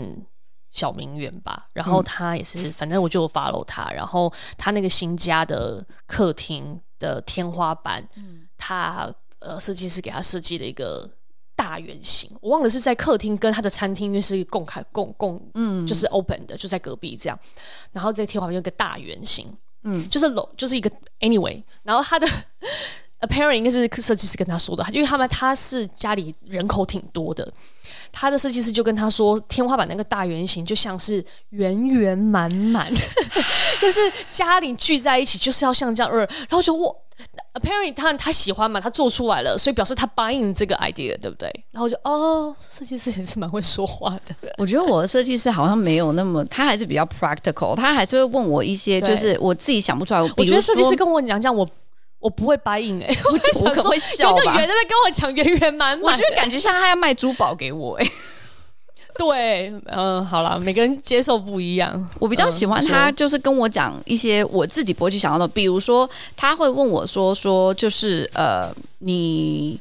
[0.69, 11.09] 小名媛吧，然后他也是，反正我就 follow 他，然后他那个新家的客厅的天花板，嗯、他呃设计师给他设计了一个。
[11.57, 17.39] 大圆形，我忘了是在客厅跟他的餐厅，因为是共开共共，嗯，就是 open 的，就在隔壁这样。
[17.93, 20.91] 然后在天花板有一个大圆形，嗯，就是楼就是一个
[21.21, 21.63] anyway。
[21.81, 22.27] 然后他的
[23.25, 27.51] apparently 应该是设计师跟他说的，因为他们他是家里人口挺多的，
[28.11, 32.91] 他的设计师就跟他说，天花板那个大圆形就像是圆圆满满，
[33.81, 33.99] 就是
[34.31, 36.95] 家里聚在一起就是要像这样，然后就我。
[37.53, 41.49] Apparently，他他喜欢嘛，他做出来了，所以表示他 buying 这个 idea，对不对？
[41.71, 44.35] 然后就哦，设计师也是蛮会说话的。
[44.57, 50.21] 我觉得我的设计师好像没有那么，他还是比较 practical，他还是会问我一些，就是我自己想不出来。
[50.21, 51.65] 我觉得设计师跟我讲讲，我
[52.25, 54.41] 我不会 buying 哎、欸，我我可能会笑吧。
[54.41, 58.11] 就圆在那边跟我讲圆圆满满，我觉得感觉像他要卖珠宝给我哎、欸。
[59.15, 62.09] 对，嗯、呃，好了，每个人接受不一样。
[62.17, 69.79] 我比较喜欢他，就是跟我讲一些我自己不会去想到的，比如说他会问我说说，就是呃，你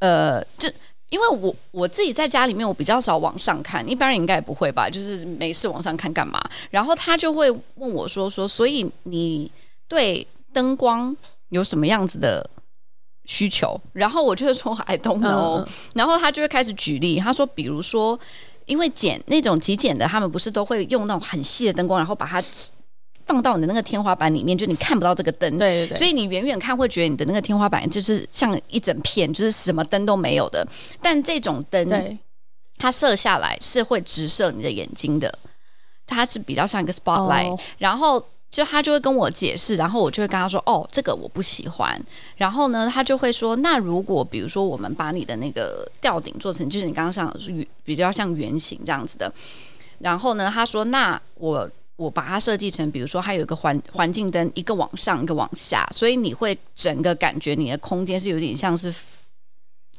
[0.00, 0.68] 呃，就
[1.10, 6.42] 因为我我自己在家里面，我比较少往上看，一般人应该也不会吧，就是没事往上看干嘛？
[6.70, 9.48] 然后他就会问我说说，所以你
[9.86, 11.16] 对灯光
[11.52, 12.48] 有什么样子的
[13.26, 18.18] 需求，然后我就会说 I don't know，嗯，然后他就会开始举例，他说，比如说，
[18.64, 22.42] 因为剪那种极简的，他们不是都会用那种很细的灯光，然后把它
[23.26, 30.66] 放到你的那个天花板里面，就你看不到这个灯，对对对，所以你远远看会觉得你的那个天花板就是像一整片，就是什么灯都没有的。
[31.02, 32.18] 但这种灯，对，
[32.78, 35.38] 它射下来是会直射你的眼睛的，
[36.06, 38.24] 它是比较像一个 spotlight，哦，然后。
[38.52, 41.98] 就他就会跟我解释，然后我就会跟他说：“哦，这个我不喜欢。”
[42.36, 49.32] 然后呢，他就会说：“那如果比如说我们把你的那个吊顶做成，就是你刚刚想的是，比较像圆形这样子的。”
[49.98, 58.94] 然后呢，他说：“那我我把它设计成，比如说它有一个环环境灯，一个往上，一个往下，所以你会整个感觉你的空间是有点像是。”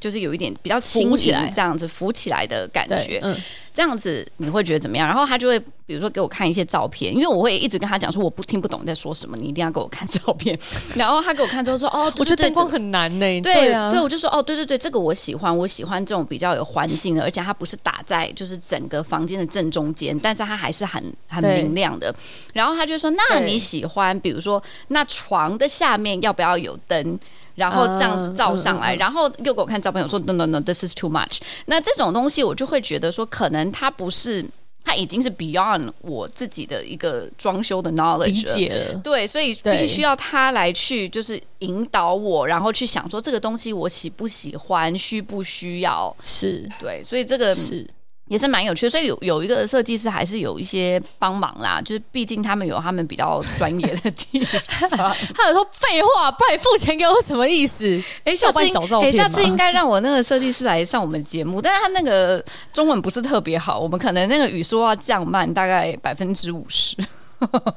[0.04, 3.34] 就是有一点比较轻盈，这样子浮起来的感觉，嗯，
[3.74, 5.08] 这样子你会觉得怎么样？
[5.08, 10.60] 然后他就会比如说给我看一些照片，因为我会一直跟他讲说我不听不懂你在说什么，你一定要给我看照片。
[10.96, 22.14] 然后他给我看之后说哦，我觉得灯光很难呢、欸，对啊，对，我就说哦，对对对，这个我喜欢，我喜欢这种比较有环境的，而且它不是打在就是整个房间的正中间，但是它还是很很明亮的。
[22.52, 27.18] 然后他就说，那你喜欢比如说那床的下面要不要有灯？
[27.56, 31.38] 然后这样子照上来，uh, 然后又给我看照片，我说 no no no，this is too much。
[31.66, 34.44] 那这种东西我就会觉得说，可能它不是，
[34.84, 39.00] 它已经是 beyond 我自己的一个装修的 knowledge 理解了。
[39.00, 46.16] 对，所以必须要他来去就是引导我，然后去想说这个东西我喜不喜欢，需不需要？
[46.22, 47.88] 是对，所以这个是。
[48.34, 54.60] 也是蛮有趣的，所以有有一个设计师还是有一些帮忙啦，就是毕竟他们有他们比较专业的地方。
[55.38, 57.96] 他有说废话，不然你付钱给我什么意思？
[58.24, 66.98] 哎、欸，下次找照片、欸、下次应该让我那个设计师来上我们节目，但是他那个中文不是特别好，我们可能那个语速要降慢大概百分之五十。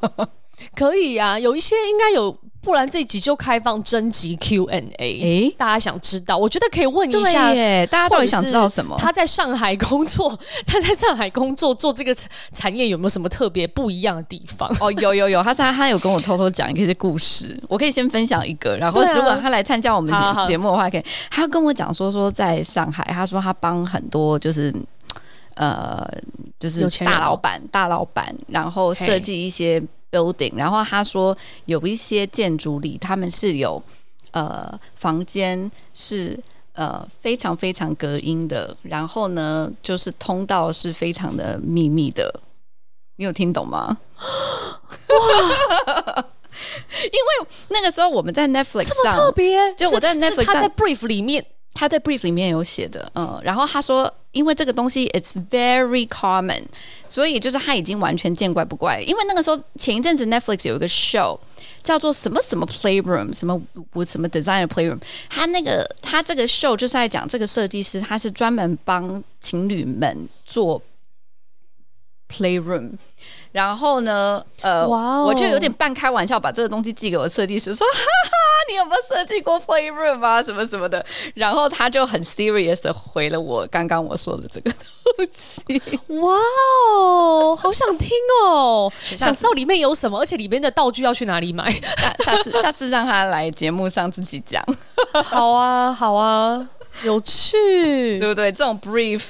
[0.74, 2.34] 可以呀、啊，有一些应该有。
[2.66, 8.96] 不然这一集就开放征集 Q&A，哎、欸，大家想知道，我觉得可以问一下，耶，大家到底想知道什么？
[8.98, 10.36] 他在上海工作，
[10.66, 12.12] 他在上海工作做这个
[12.52, 14.68] 产业有没有什么特别不一样的地方？
[14.80, 24.74] 哦，有有有，他他他有跟我偷偷讲一些故事，我可以先分享一个，然后如果他来参加我们节节目的话，可以，他跟我讲说说在上海，他说他帮很多就是
[25.54, 26.04] 呃
[26.58, 29.80] 就是大老板大老板，然后设计一些。
[30.16, 31.36] building，然后他说
[31.66, 33.82] 有一些建筑里，他们是有
[34.30, 36.38] 呃房间是
[36.72, 42.40] 呃非常非常隔音的，然后呢就是通道是非常的秘密的，
[43.16, 43.98] 你有听懂吗？
[45.08, 46.24] 哇！
[47.02, 51.44] 因为那个时候我们在 Netflix 上，特别，就我在 Netflix 上，他在 brief 里面。
[51.78, 56.62] 他在 brief 里面有写的，嗯，然后他说，因为这个东西 it's very common，
[57.09, 59.01] 所以就是他已经完全见怪不怪。
[59.01, 61.39] 因为那个时候前一阵子 Netflix 有一个 show
[61.82, 63.59] 叫做什么什么 playroom，什么
[63.95, 70.82] 我什么 designer playroom，他那个他这个 show 就是在讲这个设计师，他是专门帮情侣们做
[72.28, 72.93] playroom。
[73.53, 75.27] 然后呢，呃，wow.
[75.27, 78.31] 我就有点半开玩笑把这个东西寄给我设计师，说，哈哈，
[78.68, 81.05] 你有没有设计过 playroom 啊，什么什么的。
[81.35, 85.81] 然后他就很 serious 的回了我刚刚我说的这个东西。
[86.20, 86.35] 哇
[86.99, 88.11] 哦，好想听
[88.45, 91.70] 哦，想知道里面有什么，而且里面的道具要去哪里买？
[91.70, 94.62] 下 下次下次让他来节目上自己讲。
[95.24, 96.68] 好啊，好啊，
[97.05, 97.57] 有趣，
[98.20, 98.53] 对不对？
[98.53, 99.22] 这种 brief。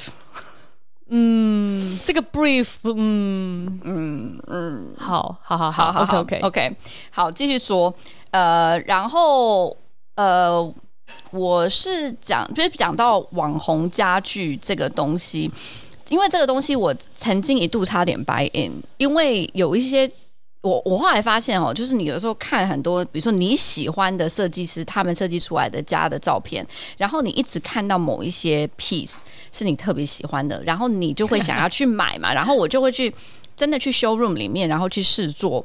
[1.08, 6.76] 嗯，这个 brief，嗯嗯嗯，好，好，好，好，好，OK，OK，OK，
[7.10, 7.94] 好，继续说，
[8.30, 9.76] 呃，然后，
[10.16, 10.74] 呃，
[11.30, 15.50] 我是讲，就是讲到网红家具这个东西，
[16.08, 20.10] 因为这个东西我曾经一度差点 buy in，因为有一些。
[20.66, 29.14] 我我后来发现哦，就是你有时候看很多，比如说你喜欢的设计师他们设计出来的家的照片，然后你一直看到某一些 piece
[29.52, 33.14] 是你特别喜欢的，然后你就会想要去买嘛， 然后我就会去
[33.56, 35.64] 真的去 showroom 里面，然后去试做，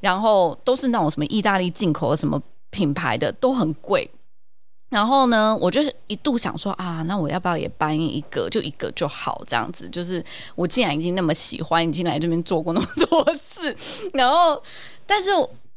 [0.00, 4.10] 然后都是那种什么意大利进口的什么品牌的，都很贵。
[4.90, 9.88] 然后呢，我就是一度想说啊，那我要不要也搬一个，就一个就好，这样子。
[9.88, 10.22] 就是
[10.56, 13.74] 我既然已经那么喜欢，已经来这边做过那么多次，
[14.14, 14.60] 然后，
[15.06, 15.30] 但是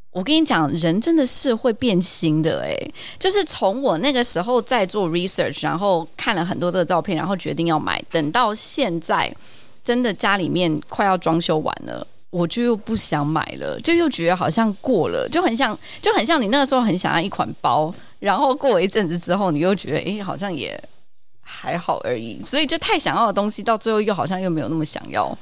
[0.09, 9.31] 我，跟你讲，人真的是会变心的诶，就是从我那个时候在做 research，然后看了很多这个照片，然后决定要买，等到现在
[9.83, 17.93] 真的家里面快要装修完了，我就又不想买了，就又觉得好像过了，就很像，就很像你那个时候很想要一款包。
[18.23, 20.81] 然后过一阵子之后，你又觉得，哎，好像也
[21.41, 22.41] 还好而已。
[22.41, 25.37] 所以就太想要的东西，到最后又好像又没有那么想要。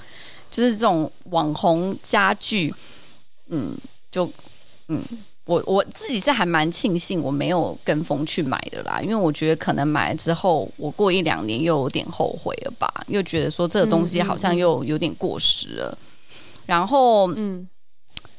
[0.50, 2.74] 就是这种网红家具，
[3.50, 3.78] 嗯，
[4.10, 4.28] 就
[4.88, 5.00] 嗯，
[5.46, 15.90] 我我自己是还蛮庆幸我没有跟风去买的啦，因为我觉得可能买了之后，我过一两年又有点后悔了吧，又觉得说这个东西好像又有点过时了。
[15.90, 17.68] 嗯嗯嗯，然后，嗯。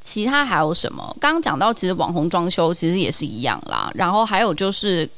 [0.04, 1.16] 其他还有什么？
[1.20, 3.88] 刚刚讲到，其实网红装修其实也是一样啦。
[3.94, 5.08] 然后还有就是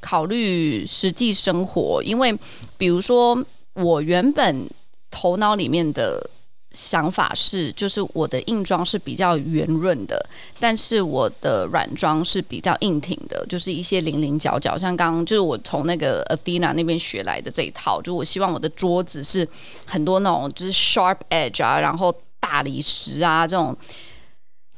[0.00, 2.38] 考虑实际生活，因为
[2.76, 3.42] 比如说
[3.72, 4.68] 我原本
[5.10, 6.28] 头脑里面的
[6.72, 10.24] 想法是，就是我的硬装是比较圆润的，
[10.60, 14.76] 但是我的软装是比较硬挺的，就是一些零零角角。
[14.76, 19.48] 像刚刚就是我从那个 Athena 那边学来的这一套，就我希望我的桌子是
[19.86, 23.74] 很多那种就是 sharp edge 啊，然后大理石啊这种。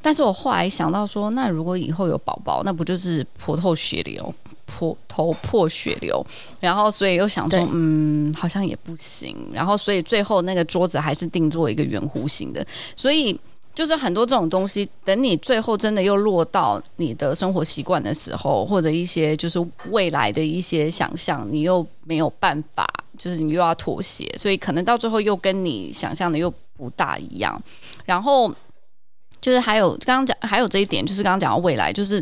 [0.03, 4.33] 但是我后来想到说，那如果以后有宝宝，那不就是婆透血流，
[4.65, 6.25] 婆头破血流？
[6.61, 9.37] 然后所以又想说，嗯，好像也不行。
[9.53, 12.65] 然后所以最后那个桌子还是定做一个圆弧形的。
[12.95, 13.37] 所以
[13.75, 19.59] 就是很多这种东西，等你最后真的又落到你的生活习惯的时候，或者一些就是
[19.91, 22.89] 未来的一些想象，你又没有办法，
[23.19, 27.61] 就是你又要妥协，所以可能到最后又跟你想象的又不大一样。
[28.05, 28.55] 然后。
[29.47, 32.21] 就是还有刚刚讲还有这一点，就是刚刚讲到未来，就是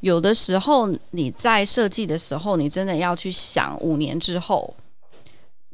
[0.00, 4.74] 有的时候你在设计的时候，你真的要去想五年之后，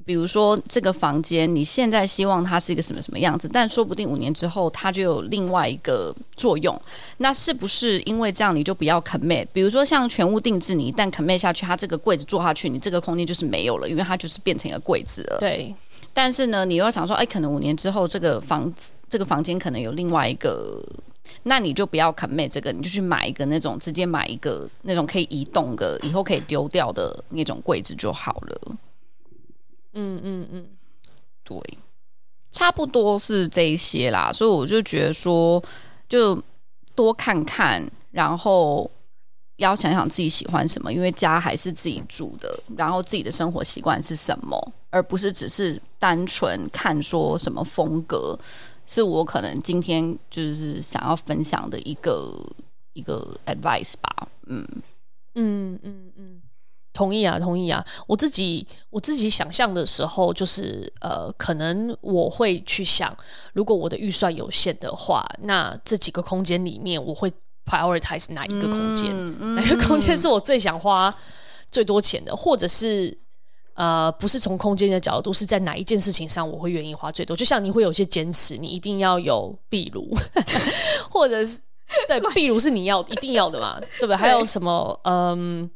[0.04, 6.78] 比如说这个房间，你现在希望它是一个什么什么样子，但说不定五年之后它就有另外一个作用。
[7.16, 9.46] 那是不是因为这样你就不要 commit？
[9.54, 15.38] 比如说像全屋定制，你一旦 commit 下去，它这个柜子做下去，你这个空间就是没有了，因为它就是变成一个柜子了。
[15.40, 15.74] 对。
[16.12, 20.82] 但是呢，你又想说，哎，可能五年之后这个房子、这个房间可能有另外一个，
[21.44, 28.60] 那你就不要 commit 这个，你就去买一个那种直接买一个那种可以移动的、以后可以丢掉的那种柜子就好了。
[29.94, 30.66] 嗯嗯嗯，
[31.44, 31.58] 对，
[32.50, 34.32] 差不多是这一些啦。
[34.32, 35.62] 所以我就觉得说，
[36.08, 36.42] 就
[36.94, 38.90] 多看看，然后。
[39.60, 44.58] 要想想自己喜欢什么，因为家还是自己住的，然后自己的生活习惯是什么，
[44.88, 48.38] 而不是只是单纯看说什么风格，
[48.86, 52.34] 是我可能今天就是想要分享的一个
[52.94, 54.28] 一个 advice 吧。
[54.46, 54.66] 嗯
[55.34, 56.40] 嗯嗯嗯，
[56.94, 57.84] 同意啊，同意啊。
[58.06, 63.14] 我自己我自己想象的时候，就是呃，可能我会去想，
[63.52, 67.30] 如果我的预算有限的话，那这几个空间里面我会。
[67.70, 69.54] Prioritize 哪一个空间？
[69.54, 71.14] 哪个空间是我最想花
[71.70, 72.34] 最多钱的？
[72.34, 73.16] 或者是
[73.74, 77.36] 呃，不是从空间的角度，是在哪一件事情上我会愿意花最多？
[77.36, 80.10] 就像你会有些坚持，你一定要有壁炉，
[81.08, 81.60] 或者是
[82.08, 83.78] 对壁炉是你要一定要的嘛？
[83.98, 84.16] 对不对？
[84.16, 84.98] 还有什么？
[85.04, 85.70] 嗯，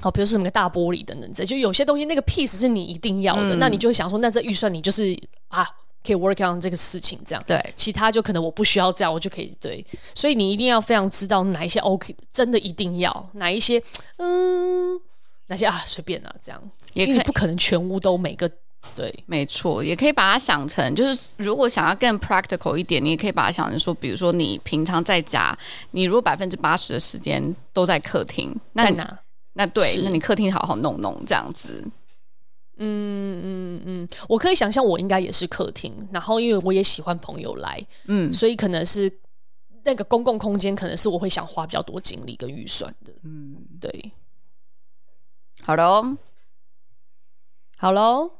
[0.00, 5.14] 好，比如说什么个大玻璃等等，这就有些东西那个 piece 是你一定要的，嗯、那你就会想说，那这预算你就是
[5.48, 5.68] 啊。
[6.04, 9.84] 可以 work on 这个事情，这样对，其他就可能我不需要这样，我就可以对。
[10.14, 13.82] 所以你一定要非常知道哪一些 OK，真的一定要哪一些，
[14.16, 15.00] 嗯，
[15.46, 16.62] 哪些啊随便啊这样，
[16.94, 18.50] 也可以不可能全屋都每个
[18.96, 25.56] 对，没错，也可以把它想成就是如果想要更 practical 一点，你也可以把它想成说，比如说你平常在家，
[25.92, 29.18] 你如果百分之八十的时间都在客厅，那在哪？
[29.54, 31.84] 那对，那你客厅好好弄弄这样子。
[32.84, 39.10] 嗯嗯嗯，我可以想象，我应该也是客厅，然后因为我也喜欢朋友来，嗯，所以可能是
[39.84, 44.12] 那个公共空间，可能是我会想花比较多精力跟预算的，嗯，对。
[45.62, 46.18] 好的哦，
[47.76, 48.32] 好喽，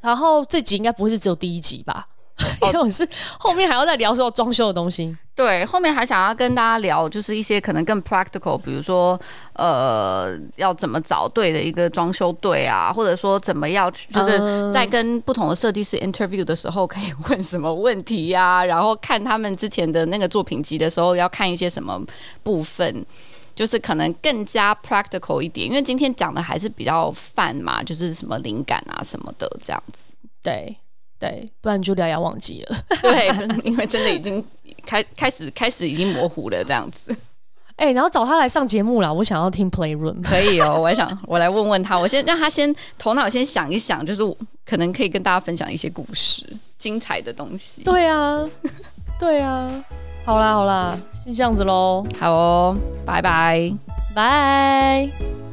[0.00, 2.08] 然后这集应该不会是只有第一集吧？
[2.66, 3.06] 因为我是
[3.38, 9.18] 后面还要再聊说装修的东西，对，后面还想要跟大家聊，就是一些可能更 practical，比如说
[9.54, 22.00] 呃，要怎么找对的一个装修队啊，或者说怎么样去，就是在跟不同的设计师 interview 的时候可以问什么问题呀、啊， 然后看他们之前的那个作品集的时候要看一些什么
[22.42, 23.04] 部分，
[23.54, 30.12] 就是可能更加 practical 一点，因为今天讲的还是比较泛嘛，就是什么灵感啊什么的这样子，
[30.42, 30.76] 对。
[31.22, 32.76] 对，不然茱莉亚要忘记了。
[33.00, 33.28] 对，
[33.62, 34.44] 因为真的已经
[34.84, 37.16] 开开始开始已经模糊了这样子。
[37.76, 40.80] 哎、欸，然后找他来上节目啦，我想要听 Playroom，可以哦。
[40.80, 44.22] 我还想 我来问问他，我先让他先头脑先想一想，就是
[44.66, 46.44] 可能可以跟大家分享一些故事，
[46.76, 47.84] 精彩的东西。
[47.84, 48.44] 对啊，
[49.20, 49.84] 对啊。
[50.24, 52.04] 好啦好啦，先这样子喽。
[52.18, 53.72] 好哦，拜拜，
[54.14, 55.51] 拜。